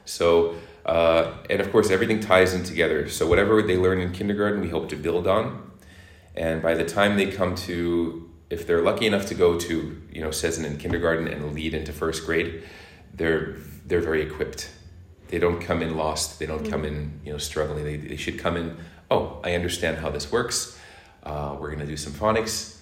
So, 0.05 0.57
uh, 0.85 1.35
and 1.49 1.61
of 1.61 1.71
course, 1.71 1.91
everything 1.91 2.21
ties 2.21 2.53
in 2.53 2.65
together. 2.65 3.09
So, 3.09 3.27
whatever 3.27 3.63
they 3.63 3.77
learn 3.77 4.01
in 4.01 4.13
kindergarten, 4.13 4.61
we 4.61 4.69
hope 4.69 4.89
to 4.91 4.97
build 4.97 5.27
on. 5.27 5.71
And 6.37 6.61
by 6.61 6.75
the 6.75 6.85
time 6.85 7.17
they 7.17 7.31
come 7.31 7.55
to, 7.55 8.29
if 8.51 8.67
they're 8.67 8.83
lucky 8.83 9.07
enough 9.07 9.27
to 9.27 9.35
go 9.35 9.59
to, 9.59 10.03
you 10.13 10.21
know, 10.21 10.29
Sezin 10.31 10.65
in 10.65 10.77
kindergarten 10.77 11.29
and 11.29 11.55
lead 11.55 11.75
into 11.75 11.93
first 11.93 12.27
grade, 12.27 12.65
they're, 13.15 13.57
they're 13.87 14.01
very 14.01 14.21
equipped 14.21 14.69
they 15.35 15.41
don't 15.41 15.61
come 15.61 15.83
in 15.83 15.97
lost. 15.97 16.39
They 16.39 16.47
don't 16.47 16.63
mm-hmm. 16.63 16.71
come 16.71 16.85
in, 16.85 17.21
you 17.25 17.33
know, 17.33 17.39
struggling. 17.39 17.85
They, 17.85 17.97
they 17.97 18.17
should 18.17 18.39
come 18.39 18.57
in, 18.57 18.77
oh, 19.15 19.41
I 19.45 19.55
understand 19.55 19.99
how 19.99 20.11
this 20.11 20.31
works. 20.33 20.79
Uh, 21.23 21.57
we're 21.59 21.69
going 21.69 21.81
to 21.81 21.87
do 21.87 21.97
some 21.97 22.13
phonics. 22.13 22.81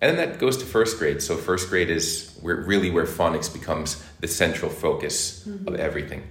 And 0.00 0.16
then 0.16 0.28
that 0.30 0.38
goes 0.38 0.56
to 0.58 0.64
first 0.64 0.98
grade. 0.98 1.22
So 1.22 1.36
first 1.36 1.68
grade 1.68 1.90
is 1.90 2.36
where, 2.40 2.56
really 2.56 2.90
where 2.90 3.04
phonics 3.04 3.52
becomes 3.52 4.02
the 4.20 4.28
central 4.28 4.70
focus 4.70 5.46
mm-hmm. 5.46 5.68
of 5.68 5.74
everything. 5.76 6.22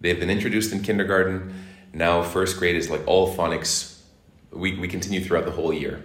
They've 0.00 0.18
been 0.18 0.30
introduced 0.30 0.72
in 0.72 0.82
kindergarten. 0.82 1.54
Now 1.92 2.22
first 2.22 2.58
grade 2.58 2.76
is 2.76 2.90
like 2.90 3.06
all 3.06 3.34
phonics. 3.34 4.00
We, 4.50 4.78
we 4.78 4.88
continue 4.88 5.20
throughout 5.24 5.44
the 5.44 5.52
whole 5.52 5.72
year. 5.72 6.04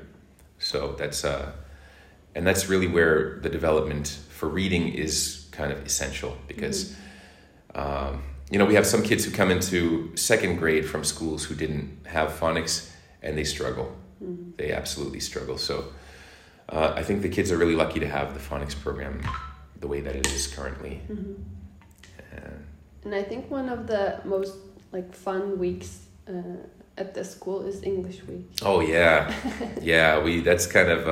So 0.59 0.95
that's, 0.97 1.25
uh, 1.25 1.51
and 2.35 2.45
that's 2.45 2.69
really 2.69 2.87
where 2.87 3.39
the 3.41 3.49
development 3.49 4.07
for 4.29 4.47
reading 4.47 4.89
is 4.89 5.47
kind 5.51 5.71
of 5.71 5.85
essential 5.85 6.37
because 6.47 6.95
mm-hmm. 7.73 8.15
um, 8.15 8.23
you 8.51 8.59
know, 8.59 8.65
we 8.65 8.75
have 8.75 8.85
some 8.85 9.01
kids 9.01 9.23
who 9.23 9.31
come 9.31 9.49
into 9.49 10.15
second 10.15 10.57
grade 10.57 10.85
from 10.85 11.03
schools 11.03 11.45
who 11.45 11.55
didn't 11.55 12.05
have 12.05 12.31
phonics 12.31 12.91
and 13.23 13.37
they 13.37 13.45
struggle. 13.45 13.95
Mm-hmm. 14.21 14.51
They 14.57 14.73
absolutely 14.73 15.21
struggle. 15.21 15.57
So 15.57 15.85
uh, 16.67 16.93
I 16.95 17.01
think 17.01 17.21
the 17.21 17.29
kids 17.29 17.49
are 17.51 17.57
really 17.57 17.75
lucky 17.75 18.01
to 18.01 18.07
have 18.07 18.33
the 18.33 18.41
phonics 18.41 18.79
program 18.79 19.23
the 19.79 19.87
way 19.87 20.01
that 20.01 20.15
it 20.15 20.27
is 20.27 20.47
currently. 20.47 21.01
Mm-hmm. 21.09 21.33
And, 22.35 22.65
and 23.05 23.15
I 23.15 23.23
think 23.23 23.49
one 23.49 23.69
of 23.69 23.87
the 23.87 24.19
most 24.25 24.53
like 24.91 25.15
fun 25.15 25.57
weeks 25.57 26.05
uh, 26.27 26.67
at 26.97 27.13
the 27.13 27.23
school 27.23 27.65
is 27.65 27.81
English 27.83 28.21
week. 28.23 28.47
Oh 28.61 28.81
yeah, 28.81 29.33
yeah. 29.81 30.21
We 30.21 30.41
that's 30.41 30.67
kind 30.67 30.89
of. 30.89 31.07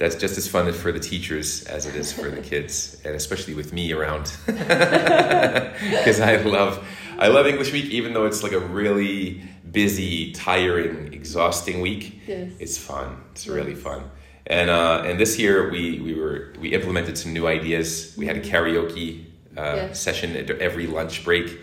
That's 0.00 0.16
just 0.16 0.38
as 0.38 0.48
fun 0.48 0.72
for 0.72 0.92
the 0.92 0.98
teachers 0.98 1.62
as 1.64 1.84
it 1.84 1.94
is 1.94 2.10
for 2.10 2.30
the 2.30 2.40
kids, 2.50 2.98
and 3.04 3.14
especially 3.14 3.52
with 3.52 3.74
me 3.74 3.92
around, 3.92 4.32
because 4.46 6.20
I 6.20 6.36
love 6.36 6.82
I 7.18 7.28
love 7.28 7.46
English 7.46 7.70
Week, 7.70 7.84
even 7.84 8.14
though 8.14 8.24
it's 8.24 8.42
like 8.42 8.52
a 8.52 8.60
really 8.60 9.42
busy, 9.70 10.32
tiring, 10.32 11.12
exhausting 11.12 11.82
week. 11.82 12.22
Yes. 12.26 12.50
It's 12.58 12.78
fun. 12.78 13.22
It's 13.32 13.44
yes. 13.44 13.54
really 13.54 13.74
fun. 13.74 14.10
And 14.46 14.70
uh, 14.70 15.02
and 15.04 15.20
this 15.20 15.38
year 15.38 15.70
we 15.70 16.00
we 16.00 16.14
were 16.14 16.54
we 16.58 16.70
implemented 16.70 17.18
some 17.18 17.34
new 17.34 17.46
ideas. 17.46 18.14
We 18.16 18.24
had 18.24 18.38
a 18.38 18.40
karaoke 18.40 19.26
uh, 19.54 19.74
yes. 19.76 20.00
session 20.00 20.34
at 20.34 20.50
every 20.62 20.86
lunch 20.86 21.26
break, 21.26 21.60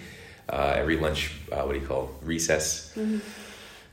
uh, 0.47 0.75
every 0.75 0.97
lunch 0.97 1.31
uh, 1.51 1.63
what 1.63 1.73
do 1.73 1.79
you 1.79 1.87
call 1.87 2.11
recess. 2.21 2.93
Mm-hmm 2.95 3.46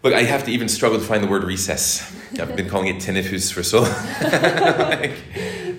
Look, 0.05 0.13
I 0.13 0.25
have 0.25 0.45
to 0.45 0.51
even 0.51 0.69
struggle 0.69 0.99
to 0.99 1.05
find 1.05 1.25
the 1.25 1.29
word 1.29 1.45
recess. 1.45 2.15
I've 2.39 2.55
been 2.55 2.69
calling 2.69 2.89
it 2.89 2.97
teneffüs 2.97 3.51
for 3.51 3.63
so 3.63 3.81
long. 3.85 3.91
like, 4.79 5.17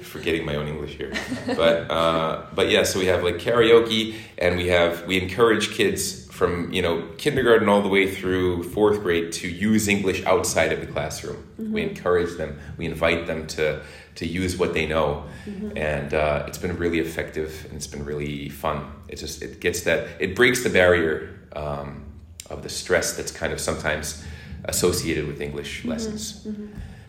forgetting 0.01 0.47
my 0.47 0.55
own 0.55 0.67
English 0.67 0.95
here. 0.95 1.13
But 1.45 1.91
uh, 1.91 2.47
but 2.55 2.71
yeah, 2.71 2.81
so 2.81 2.97
we 2.97 3.05
have 3.05 3.23
like 3.23 3.35
karaoke, 3.35 4.15
and 4.39 4.57
we 4.57 4.69
have 4.69 5.05
we 5.05 5.21
encourage 5.21 5.69
kids 5.73 6.25
from 6.31 6.73
you 6.73 6.81
know 6.81 7.07
kindergarten 7.19 7.69
all 7.69 7.83
the 7.83 7.87
way 7.87 8.09
through 8.09 8.63
fourth 8.63 9.03
grade 9.03 9.31
to 9.33 9.47
use 9.47 9.87
English 9.87 10.25
outside 10.25 10.73
of 10.73 10.79
the 10.79 10.87
classroom. 10.87 11.37
Mm-hmm. 11.61 11.73
We 11.73 11.83
encourage 11.83 12.35
them. 12.35 12.57
We 12.77 12.87
invite 12.87 13.27
them 13.27 13.45
to 13.47 13.83
to 14.15 14.25
use 14.25 14.57
what 14.57 14.73
they 14.73 14.87
know, 14.87 15.25
mm-hmm. 15.45 15.77
and 15.77 16.15
uh, 16.15 16.45
it's 16.47 16.57
been 16.57 16.75
really 16.77 16.97
effective 16.97 17.65
and 17.65 17.75
it's 17.75 17.85
been 17.85 18.03
really 18.03 18.49
fun. 18.49 18.91
It 19.07 19.17
just 19.17 19.43
it 19.43 19.59
gets 19.59 19.81
that 19.81 20.07
it 20.19 20.35
breaks 20.35 20.63
the 20.63 20.71
barrier. 20.71 21.29
Um, 21.55 22.04
of 22.49 22.63
the 22.63 22.69
stress 22.69 23.15
that's 23.15 23.31
kind 23.31 23.51
of 23.53 23.59
sometimes 23.59 24.23
associated 24.65 25.27
with 25.27 25.41
English 25.41 25.79
mm-hmm. 25.79 25.89
lessons. 25.89 26.33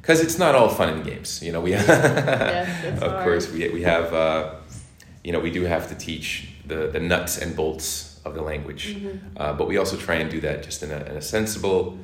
Because 0.01 0.19
mm-hmm. 0.19 0.27
it's 0.27 0.39
not 0.39 0.55
all 0.55 0.69
fun 0.69 0.91
and 0.91 1.05
games, 1.05 1.43
you 1.43 1.53
know. 1.53 1.61
We, 1.61 1.71
yes, 1.71 2.97
of 3.03 3.11
hard. 3.11 3.25
course, 3.25 3.51
we 3.51 3.69
we 3.69 3.83
have, 3.83 4.13
uh, 4.13 4.55
you 5.25 5.33
know, 5.33 5.41
we 5.41 5.51
do 5.51 5.63
have 5.65 5.89
to 5.89 5.95
teach 5.95 6.49
the 6.67 6.89
the 6.89 7.01
nuts 7.01 7.39
and 7.39 7.55
bolts 7.55 8.21
of 8.25 8.35
the 8.35 8.43
language, 8.43 8.97
mm-hmm. 8.97 9.37
uh, 9.37 9.53
but 9.53 9.69
we 9.69 9.77
also 9.77 9.97
try 9.97 10.17
and 10.17 10.31
do 10.31 10.41
that 10.41 10.63
just 10.63 10.83
in 10.83 10.91
a, 10.91 10.99
in 11.11 11.17
a 11.17 11.23
sensible, 11.23 11.97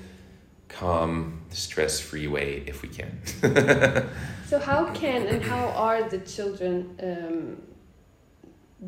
calm, 0.68 1.42
stress-free 1.50 2.28
way 2.28 2.62
if 2.66 2.80
we 2.82 2.88
can. 2.88 3.18
so, 4.46 4.58
how 4.58 4.92
can 4.92 5.26
and 5.26 5.42
how 5.42 5.68
are 5.68 6.08
the 6.08 6.18
children? 6.18 6.96
Um, 7.02 7.62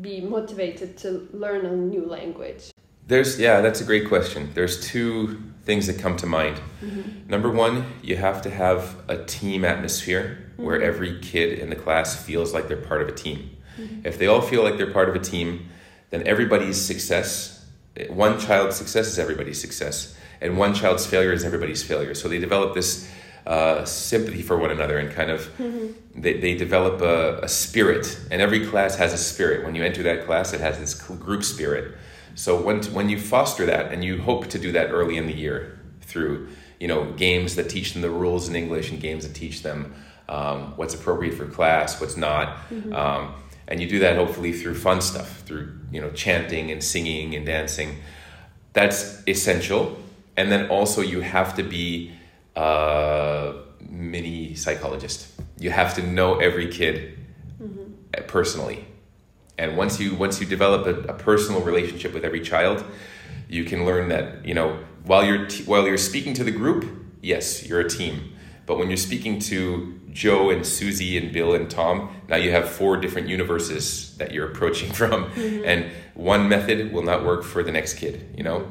be 0.01 0.19
motivated 0.19 0.97
to 0.97 1.25
learn 1.31 1.65
a 1.65 1.71
new 1.71 2.05
language 2.05 2.69
there's 3.07 3.39
yeah, 3.39 3.61
that's 3.61 3.81
a 3.81 3.83
great 3.83 4.07
question. 4.07 4.51
There's 4.53 4.79
two 4.79 5.41
things 5.63 5.87
that 5.87 5.99
come 5.99 6.15
to 6.17 6.25
mind. 6.25 6.59
Mm-hmm. 6.81 7.29
Number 7.29 7.49
one, 7.49 7.85
you 8.01 8.17
have 8.17 8.41
to 8.43 8.49
have 8.49 8.95
a 9.07 9.23
team 9.25 9.65
atmosphere 9.65 10.37
mm-hmm. 10.53 10.63
where 10.63 10.81
every 10.81 11.19
kid 11.19 11.59
in 11.59 11.69
the 11.69 11.75
class 11.75 12.15
feels 12.15 12.53
like 12.53 12.67
they're 12.67 12.77
part 12.77 13.01
of 13.01 13.07
a 13.07 13.11
team. 13.13 13.57
Mm-hmm. 13.79 14.05
If 14.05 14.17
they 14.17 14.27
all 14.27 14.41
feel 14.41 14.63
like 14.63 14.77
they're 14.77 14.91
part 14.91 15.09
of 15.09 15.15
a 15.15 15.19
team, 15.19 15.69
then 16.11 16.27
everybody's 16.27 16.79
success, 16.79 17.65
one 18.09 18.39
child's 18.39 18.75
success 18.75 19.07
is 19.07 19.19
everybody's 19.19 19.59
success, 19.59 20.15
and 20.39 20.57
one 20.57 20.73
child's 20.73 21.05
failure 21.05 21.33
is 21.33 21.43
everybody's 21.43 21.83
failure. 21.83 22.13
So 22.13 22.27
they 22.27 22.39
develop 22.39 22.73
this 22.75 23.09
uh, 23.47 23.85
sympathy 23.85 24.41
for 24.41 24.57
one 24.57 24.71
another 24.71 24.97
and 24.97 25.11
kind 25.11 25.29
of 25.29 25.41
mm-hmm. 25.57 25.87
they, 26.19 26.39
they 26.39 26.55
develop 26.55 27.01
a, 27.01 27.39
a 27.43 27.47
spirit. 27.47 28.19
And 28.31 28.41
every 28.41 28.65
class 28.65 28.95
has 28.95 29.13
a 29.13 29.17
spirit. 29.17 29.63
When 29.63 29.75
you 29.75 29.83
enter 29.83 30.03
that 30.03 30.25
class, 30.25 30.53
it 30.53 30.61
has 30.61 30.79
this 30.79 30.93
group 30.93 31.43
spirit. 31.43 31.95
So 32.35 32.61
when 32.61 32.83
when 32.93 33.09
you 33.09 33.17
foster 33.17 33.65
that, 33.65 33.91
and 33.91 34.03
you 34.03 34.21
hope 34.21 34.47
to 34.47 34.59
do 34.59 34.73
that 34.73 34.91
early 34.91 35.17
in 35.17 35.25
the 35.25 35.33
year 35.33 35.79
through 36.01 36.49
you 36.79 36.87
know 36.87 37.11
games 37.13 37.55
that 37.55 37.69
teach 37.69 37.93
them 37.93 38.01
the 38.01 38.09
rules 38.09 38.49
in 38.49 38.55
English 38.55 38.91
and 38.91 38.99
games 39.01 39.25
that 39.25 39.33
teach 39.33 39.63
them 39.63 39.95
um, 40.27 40.73
what's 40.75 40.93
appropriate 40.93 41.35
for 41.35 41.45
class, 41.45 41.99
what's 42.01 42.17
not, 42.17 42.57
mm-hmm. 42.69 42.93
um, 42.93 43.33
and 43.67 43.79
you 43.79 43.87
do 43.87 43.99
that 43.99 44.17
hopefully 44.17 44.51
through 44.51 44.75
fun 44.75 45.01
stuff, 45.01 45.39
through 45.41 45.79
you 45.91 46.01
know 46.01 46.11
chanting 46.11 46.71
and 46.71 46.83
singing 46.83 47.35
and 47.35 47.45
dancing. 47.45 47.97
That's 48.73 49.23
essential, 49.27 49.97
and 50.35 50.51
then 50.51 50.69
also 50.69 51.01
you 51.01 51.21
have 51.21 51.55
to 51.55 51.63
be 51.63 52.11
a 52.57 53.53
mini 53.79 54.55
psychologist. 54.55 55.31
You 55.57 55.69
have 55.69 55.93
to 55.95 56.05
know 56.05 56.39
every 56.39 56.67
kid 56.67 57.17
mm-hmm. 57.61 58.27
personally 58.27 58.85
and 59.57 59.77
once 59.77 59.99
you 59.99 60.15
once 60.15 60.39
you 60.39 60.45
develop 60.45 60.85
a, 60.85 61.11
a, 61.11 61.13
personal 61.13 61.61
relationship 61.61 62.13
with 62.13 62.25
every 62.25 62.41
child 62.41 62.83
you 63.47 63.63
can 63.63 63.85
learn 63.85 64.09
that 64.09 64.45
you 64.45 64.53
know 64.53 64.77
while 65.03 65.23
you're 65.23 65.45
t- 65.47 65.63
while 65.63 65.85
you're 65.87 65.97
speaking 65.97 66.33
to 66.33 66.43
the 66.43 66.51
group 66.51 66.85
yes 67.21 67.67
you're 67.67 67.79
a 67.81 67.89
team. 67.89 68.31
But 68.65 68.79
when 68.79 68.87
you're 68.89 68.97
speaking 68.97 69.37
to 69.41 69.99
Joe 70.11 70.49
and 70.49 70.65
Susie 70.65 71.17
and 71.17 71.31
Bill 71.31 71.53
and 71.53 71.69
Tom, 71.69 72.15
now 72.27 72.35
you 72.37 72.49
have 72.51 72.67
four 72.67 72.97
different 72.97 73.27
universes 73.27 74.17
that 74.17 74.31
you're 74.31 74.49
approaching 74.49 74.91
from, 74.99 75.25
and 75.37 75.85
one 76.15 76.49
method 76.49 76.91
will 76.91 77.03
not 77.03 77.23
work 77.23 77.43
for 77.43 77.61
the 77.61 77.71
next 77.71 77.95
kid. 77.95 78.33
You 78.35 78.43
know, 78.43 78.67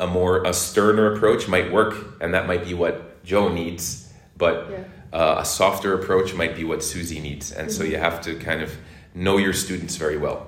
a 0.00 0.06
more 0.06 0.42
a 0.44 0.52
sterner 0.52 1.14
approach 1.14 1.46
might 1.46 1.70
work, 1.70 1.94
and 2.20 2.34
that 2.34 2.48
might 2.48 2.64
be 2.64 2.74
what 2.74 3.22
Joe 3.24 3.48
needs, 3.48 4.12
but 4.36 4.68
Yeah. 4.68 4.78
uh, 5.12 5.36
a 5.38 5.44
softer 5.44 5.94
approach 5.94 6.34
might 6.34 6.56
be 6.56 6.64
what 6.64 6.82
Susie 6.82 7.20
needs, 7.20 7.52
and 7.52 7.70
so 7.70 7.84
you 7.84 7.98
have 7.98 8.20
to 8.22 8.34
kind 8.34 8.62
of 8.62 8.76
know 9.14 9.36
your 9.38 9.52
students 9.52 9.96
very 9.96 10.18
well. 10.18 10.46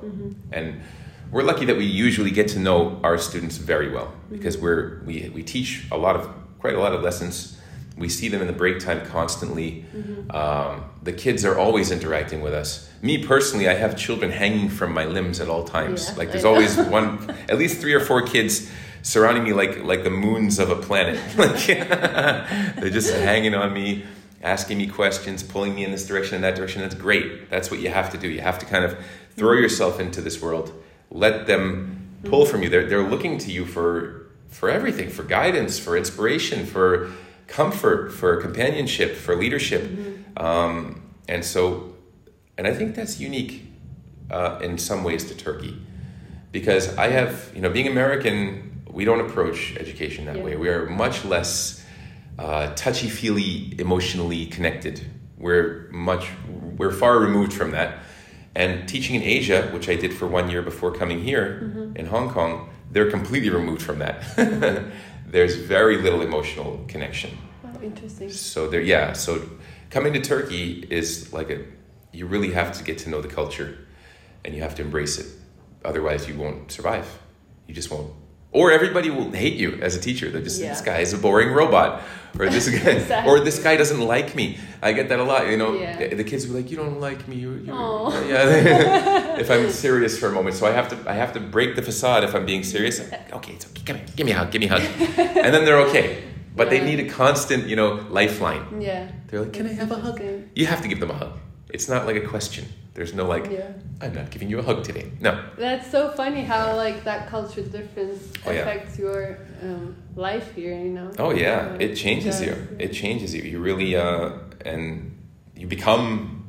And 0.53 0.81
we're 1.31 1.43
lucky 1.43 1.65
that 1.67 1.77
we 1.77 1.85
usually 1.85 2.31
get 2.31 2.49
to 2.49 2.59
know 2.59 3.01
our 3.03 3.19
students 3.19 3.57
very 3.57 3.91
well 3.91 4.13
because 4.31 4.59
we're 4.59 5.01
we, 5.05 5.31
we 5.35 5.43
teach 5.43 5.87
a 5.91 5.97
lot 5.97 6.17
of 6.17 6.29
quite 6.61 6.75
a 6.75 6.81
lot 6.81 6.93
of 6.93 7.03
lessons. 7.03 7.59
We 7.97 8.11
see 8.11 8.29
them 8.29 8.43
in 8.43 8.47
the 8.47 8.53
break 8.53 8.79
time 8.81 9.07
constantly. 9.07 9.87
Um, 10.31 10.85
the 11.03 11.13
kids 11.13 11.45
are 11.47 11.57
always 11.59 11.91
interacting 11.91 12.43
with 12.43 12.53
us. 12.53 12.91
Me 13.01 13.25
personally, 13.25 13.69
I 13.69 13.75
have 13.75 13.97
children 13.97 14.31
hanging 14.31 14.69
from 14.69 14.93
my 14.93 15.07
limbs 15.07 15.41
at 15.41 15.49
all 15.49 15.65
times. 15.65 16.11
Yeah, 16.11 16.17
like 16.17 16.31
there's 16.31 16.45
always 16.45 16.77
one, 16.99 17.35
at 17.49 17.57
least 17.59 17.81
three 17.81 17.95
or 17.95 18.01
four 18.01 18.23
kids 18.23 18.71
surrounding 19.03 19.45
me 19.45 19.53
like 19.53 19.83
like 19.85 20.03
the 20.03 20.11
moons 20.11 20.59
of 20.59 20.71
a 20.71 20.77
planet. 20.77 21.19
Like 21.37 21.67
they're 22.77 22.91
just 22.91 23.13
hanging 23.15 23.55
on 23.55 23.73
me, 23.73 24.05
asking 24.47 24.79
me 24.79 24.87
questions, 24.87 25.43
pulling 25.43 25.75
me 25.75 25.85
in 25.85 25.91
this 25.91 26.07
direction 26.07 26.37
and 26.37 26.45
that 26.45 26.55
direction. 26.55 26.81
That's 26.81 26.95
great. 26.95 27.51
That's 27.51 27.71
what 27.71 27.81
you 27.81 27.91
have 27.91 28.11
to 28.13 28.19
do. 28.19 28.29
You 28.29 28.41
have 28.41 28.59
to 28.61 28.67
kind 28.67 28.85
of 28.85 28.97
throw 29.37 29.53
yourself 29.53 29.99
into 30.01 30.21
this 30.23 30.41
world. 30.41 30.73
Let 31.11 31.47
them 31.47 32.21
pull 32.25 32.47
from 32.47 32.63
you. 32.63 32.69
They're 32.69 32.87
they're 32.87 33.09
looking 33.09 33.39
to 33.39 33.51
you 33.53 33.65
for 33.67 34.27
for 34.49 34.71
everything, 34.71 35.11
for 35.11 35.25
guidance, 35.25 35.79
for 35.79 35.97
inspiration, 35.97 36.65
for 36.65 37.11
comfort, 37.49 38.13
for 38.13 38.37
companionship, 38.41 39.17
for 39.17 39.37
leadership. 39.37 39.91
Um, 40.37 41.03
and 41.29 41.45
so, 41.45 41.95
and 42.57 42.67
I 42.67 42.73
think 42.73 42.95
that's 42.95 43.19
unique 43.21 43.65
uh, 44.31 44.59
in 44.63 44.79
some 44.79 45.03
ways 45.05 45.25
to 45.25 45.35
Turkey 45.37 45.77
because 46.53 46.97
I 46.97 47.09
have, 47.09 47.51
you 47.55 47.61
know, 47.61 47.69
being 47.71 47.89
American, 47.89 48.83
we 48.89 49.05
don't 49.05 49.21
approach 49.21 49.77
education 49.79 50.25
that 50.27 50.37
Yeah. 50.37 50.43
way. 50.43 50.57
We 50.57 50.69
are 50.69 50.87
much 50.87 51.25
less 51.25 51.85
uh, 52.39 52.75
touchy 52.75 53.09
feely, 53.09 53.75
emotionally 53.79 54.47
connected. 54.47 55.01
We're 55.39 55.89
much, 55.91 56.29
we're 56.77 56.93
far 56.93 57.19
removed 57.19 57.53
from 57.53 57.73
that. 57.73 57.99
And 58.55 58.89
teaching 58.89 59.17
in 59.17 59.23
Asia, 59.23 59.69
which 59.73 59.89
I 59.89 59.97
did 59.97 60.15
for 60.15 60.27
one 60.27 60.49
year 60.49 60.63
before 60.63 60.93
coming 60.93 61.23
here 61.23 61.93
in 61.95 62.07
Hong 62.07 62.31
Kong, 62.31 62.71
they're 62.91 63.11
completely 63.11 63.51
removed 63.51 63.83
from 63.83 63.99
that. 63.99 64.25
There's 65.27 65.57
very 65.57 65.99
little 66.01 66.23
emotional 66.23 66.85
connection. 66.89 67.37
Oh, 67.65 67.83
interesting. 67.83 68.31
So 68.31 68.69
there, 68.69 68.81
yeah. 68.81 69.13
So 69.13 69.43
coming 69.91 70.13
to 70.15 70.21
Turkey 70.21 70.87
is 70.89 71.33
like 71.33 71.51
a, 71.51 71.65
you 72.13 72.27
really 72.27 72.53
have 72.53 72.73
to 72.79 72.85
get 72.85 72.99
to 72.99 73.11
know 73.11 73.21
the 73.21 73.29
culture, 73.29 73.77
and 74.45 74.55
you 74.55 74.63
have 74.63 74.75
to 74.77 74.83
embrace 74.83 75.19
it. 75.19 75.27
Otherwise, 75.85 76.29
you 76.29 76.37
won't 76.37 76.71
survive. 76.73 77.19
You 77.67 77.75
just 77.75 77.91
won't. 77.91 78.13
Or 78.53 78.71
everybody 78.73 79.11
will 79.11 79.31
hate 79.33 79.55
you 79.57 79.79
as 79.83 79.97
a 79.97 80.01
teacher. 80.01 80.31
They're 80.31 80.41
just 80.41 80.61
Yeah. 80.61 80.71
this 80.71 80.81
guy 80.81 80.99
is 81.01 81.13
a 81.13 81.19
boring 81.19 81.51
robot, 81.53 82.01
or 82.39 82.49
this 82.49 82.69
guy, 82.71 82.91
Exactly. 83.03 83.31
or 83.31 83.41
this 83.41 83.59
guy 83.63 83.77
doesn't 83.77 84.01
like 84.01 84.35
me. 84.35 84.57
I 84.83 84.93
get 84.93 85.09
that 85.11 85.19
a 85.19 85.25
lot. 85.25 85.49
You 85.51 85.57
know, 85.59 85.75
Yeah. 85.75 86.15
the 86.15 86.25
kids 86.25 86.47
will 86.47 86.55
be 86.55 86.63
like, 86.63 86.71
"You 86.71 86.79
don't 86.79 86.99
like 87.01 87.29
me." 87.29 87.37
You, 87.37 87.51
yeah. 87.67 89.37
if 89.43 89.51
I'm 89.51 89.71
serious 89.71 90.19
for 90.19 90.29
a 90.29 90.33
moment, 90.33 90.55
so 90.57 90.67
I 90.67 90.73
have 90.73 90.89
to, 90.89 90.97
I 91.07 91.15
have 91.15 91.33
to 91.35 91.41
break 91.41 91.77
the 91.77 91.83
facade. 91.83 92.25
If 92.25 92.35
I'm 92.35 92.47
being 92.47 92.63
serious, 92.65 93.01
okay, 93.33 93.53
it's 93.53 93.67
okay. 93.67 93.83
Come 93.87 93.97
here, 93.97 94.07
give 94.17 94.27
me 94.27 94.33
a 94.33 94.39
hug, 94.39 94.51
give 94.53 94.61
me 94.61 94.69
a 94.69 94.71
hug, 94.71 94.83
and 95.45 95.53
then 95.55 95.65
they're 95.67 95.81
okay. 95.89 96.23
But 96.57 96.71
they 96.71 96.81
need 96.81 97.01
a 97.01 97.09
constant, 97.23 97.67
you 97.69 97.77
know, 97.77 98.07
lifeline. 98.09 98.81
Yeah. 98.81 99.09
They're 99.29 99.41
like, 99.43 99.53
"Can 99.53 99.67
I 99.67 99.75
have 99.75 99.91
a 99.93 99.97
hug?" 99.97 100.21
You 100.55 100.67
have 100.67 100.81
to 100.83 100.89
give 100.89 101.01
them 101.01 101.11
a 101.11 101.19
hug. 101.23 101.33
It's 101.69 101.89
not 101.89 102.07
like 102.07 102.17
a 102.17 102.27
question. 102.35 102.65
There's 102.97 103.13
no 103.13 103.27
like, 103.27 103.51
Yeah. 103.51 103.73
"I'm 104.01 104.15
not 104.15 104.31
giving 104.31 104.49
you 104.49 104.59
a 104.59 104.63
hug 104.63 104.83
today." 104.83 105.11
No. 105.21 105.33
That's 105.59 105.91
so 105.91 106.09
funny 106.13 106.43
how 106.43 106.75
like 106.77 107.05
that 107.05 107.29
culture 107.29 107.61
difference 107.61 108.23
Oh, 108.47 108.51
yeah. 108.51 108.61
affects 108.61 108.99
your 108.99 109.39
um, 109.63 109.95
life 110.17 110.55
here. 110.55 110.75
You 110.75 110.93
know. 110.99 111.11
Oh 111.19 111.31
yeah, 111.31 111.73
Uh, 111.75 111.77
it 111.79 111.95
changes 111.95 112.41
you. 112.41 112.55
It 112.79 112.93
changes 112.95 113.35
you. 113.35 113.43
You 113.43 113.59
really 113.61 113.95
uh, 113.97 114.31
and 114.65 115.15
you 115.55 115.67
become 115.67 116.01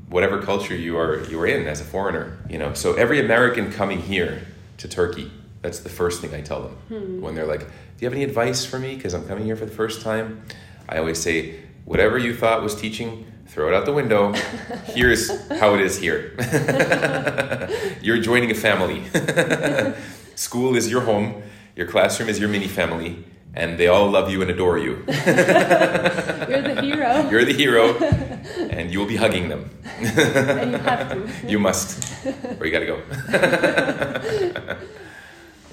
whatever 0.10 0.42
culture 0.42 0.74
you 0.74 0.98
are 0.98 1.22
you 1.26 1.38
are 1.42 1.48
in 1.48 1.68
as 1.68 1.82
a 1.82 1.84
foreigner. 1.84 2.38
You 2.50 2.60
know. 2.60 2.74
So 2.74 2.94
every 2.94 3.20
American 3.20 3.70
coming 3.70 4.00
here 4.00 4.48
to 4.78 4.88
Turkey, 4.88 5.30
that's 5.62 5.80
the 5.80 5.90
first 5.90 6.22
thing 6.22 6.34
I 6.34 6.40
tell 6.40 6.62
them 6.66 7.22
when 7.22 7.36
they're 7.36 7.46
like, 7.54 7.64
"Do 7.68 8.00
you 8.00 8.06
have 8.08 8.14
any 8.14 8.24
advice 8.24 8.64
for 8.64 8.80
me? 8.80 8.96
Because 8.96 9.14
I'm 9.14 9.28
coming 9.28 9.44
here 9.44 9.58
for 9.58 9.66
the 9.66 9.76
first 9.84 10.02
time." 10.02 10.44
I 10.88 10.98
always 11.00 11.20
say, 11.22 11.56
"Whatever 11.84 12.18
you 12.18 12.34
thought 12.34 12.64
was 12.64 12.74
teaching." 12.74 13.26
Throw 13.48 13.68
it 13.70 13.74
out 13.74 13.86
the 13.86 13.94
window. 13.94 14.34
Here's 14.86 15.30
how 15.60 15.74
it 15.76 15.82
is 15.82 15.98
here. 15.98 16.34
You're 18.02 18.20
joining 18.20 18.52
a 18.52 18.56
family. 18.56 19.04
School 20.36 20.76
is 20.76 20.90
your 20.92 21.02
home. 21.02 21.42
Your 21.76 21.88
classroom 21.88 22.30
is 22.30 22.40
your 22.40 22.50
mini 22.50 22.68
family, 22.68 23.24
and 23.56 23.78
they 23.80 23.88
all 23.88 24.10
love 24.10 24.30
you 24.32 24.42
and 24.42 24.52
adore 24.52 24.78
you. 24.78 25.04
You're 25.08 25.16
the 26.62 26.78
hero, 26.82 27.30
You're 27.30 27.46
the 27.46 27.54
hero, 27.54 27.96
and 28.70 28.92
you 28.92 29.00
will 29.00 29.08
be 29.08 29.16
hugging 29.16 29.50
them. 29.50 29.70
and 30.00 30.72
you 30.72 30.78
have 30.80 31.12
to. 31.12 31.48
You 31.48 31.60
must, 31.60 32.26
or 32.60 32.66
you 32.66 32.72
gotta 32.72 32.86
go. 32.86 33.02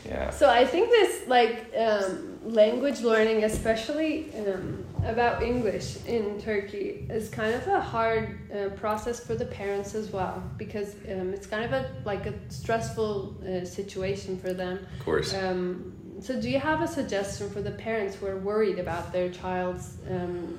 Yeah. 0.09 0.31
So 0.31 0.51
I 0.51 0.65
think 0.67 0.91
this 0.91 1.27
like 1.29 1.73
um, 1.77 2.39
language 2.45 3.01
learning, 3.01 3.45
especially 3.45 4.33
um, 4.37 4.85
about 5.05 5.43
English 5.43 6.05
in 6.07 6.41
Turkey, 6.41 7.07
is 7.11 7.29
kind 7.29 7.55
of 7.55 7.67
a 7.67 7.81
hard 7.81 8.39
uh, 8.51 8.69
process 8.71 9.21
for 9.21 9.35
the 9.35 9.47
parents 9.47 9.95
as 9.95 10.11
well 10.11 10.43
because 10.57 10.95
um, 11.11 11.33
it's 11.33 11.47
kind 11.47 11.65
of 11.65 11.73
a 11.73 11.91
like 12.05 12.27
a 12.27 12.35
stressful 12.49 13.37
uh, 13.43 13.65
situation 13.65 14.39
for 14.39 14.53
them. 14.53 14.87
Of 14.99 15.05
course. 15.05 15.35
Um, 15.35 15.93
so 16.21 16.41
do 16.41 16.49
you 16.49 16.59
have 16.59 16.81
a 16.81 16.89
suggestion 16.89 17.51
for 17.51 17.61
the 17.61 17.73
parents 17.73 18.17
who 18.17 18.27
are 18.27 18.39
worried 18.39 18.79
about 18.79 19.13
their 19.13 19.31
child's 19.31 19.97
um, 20.11 20.59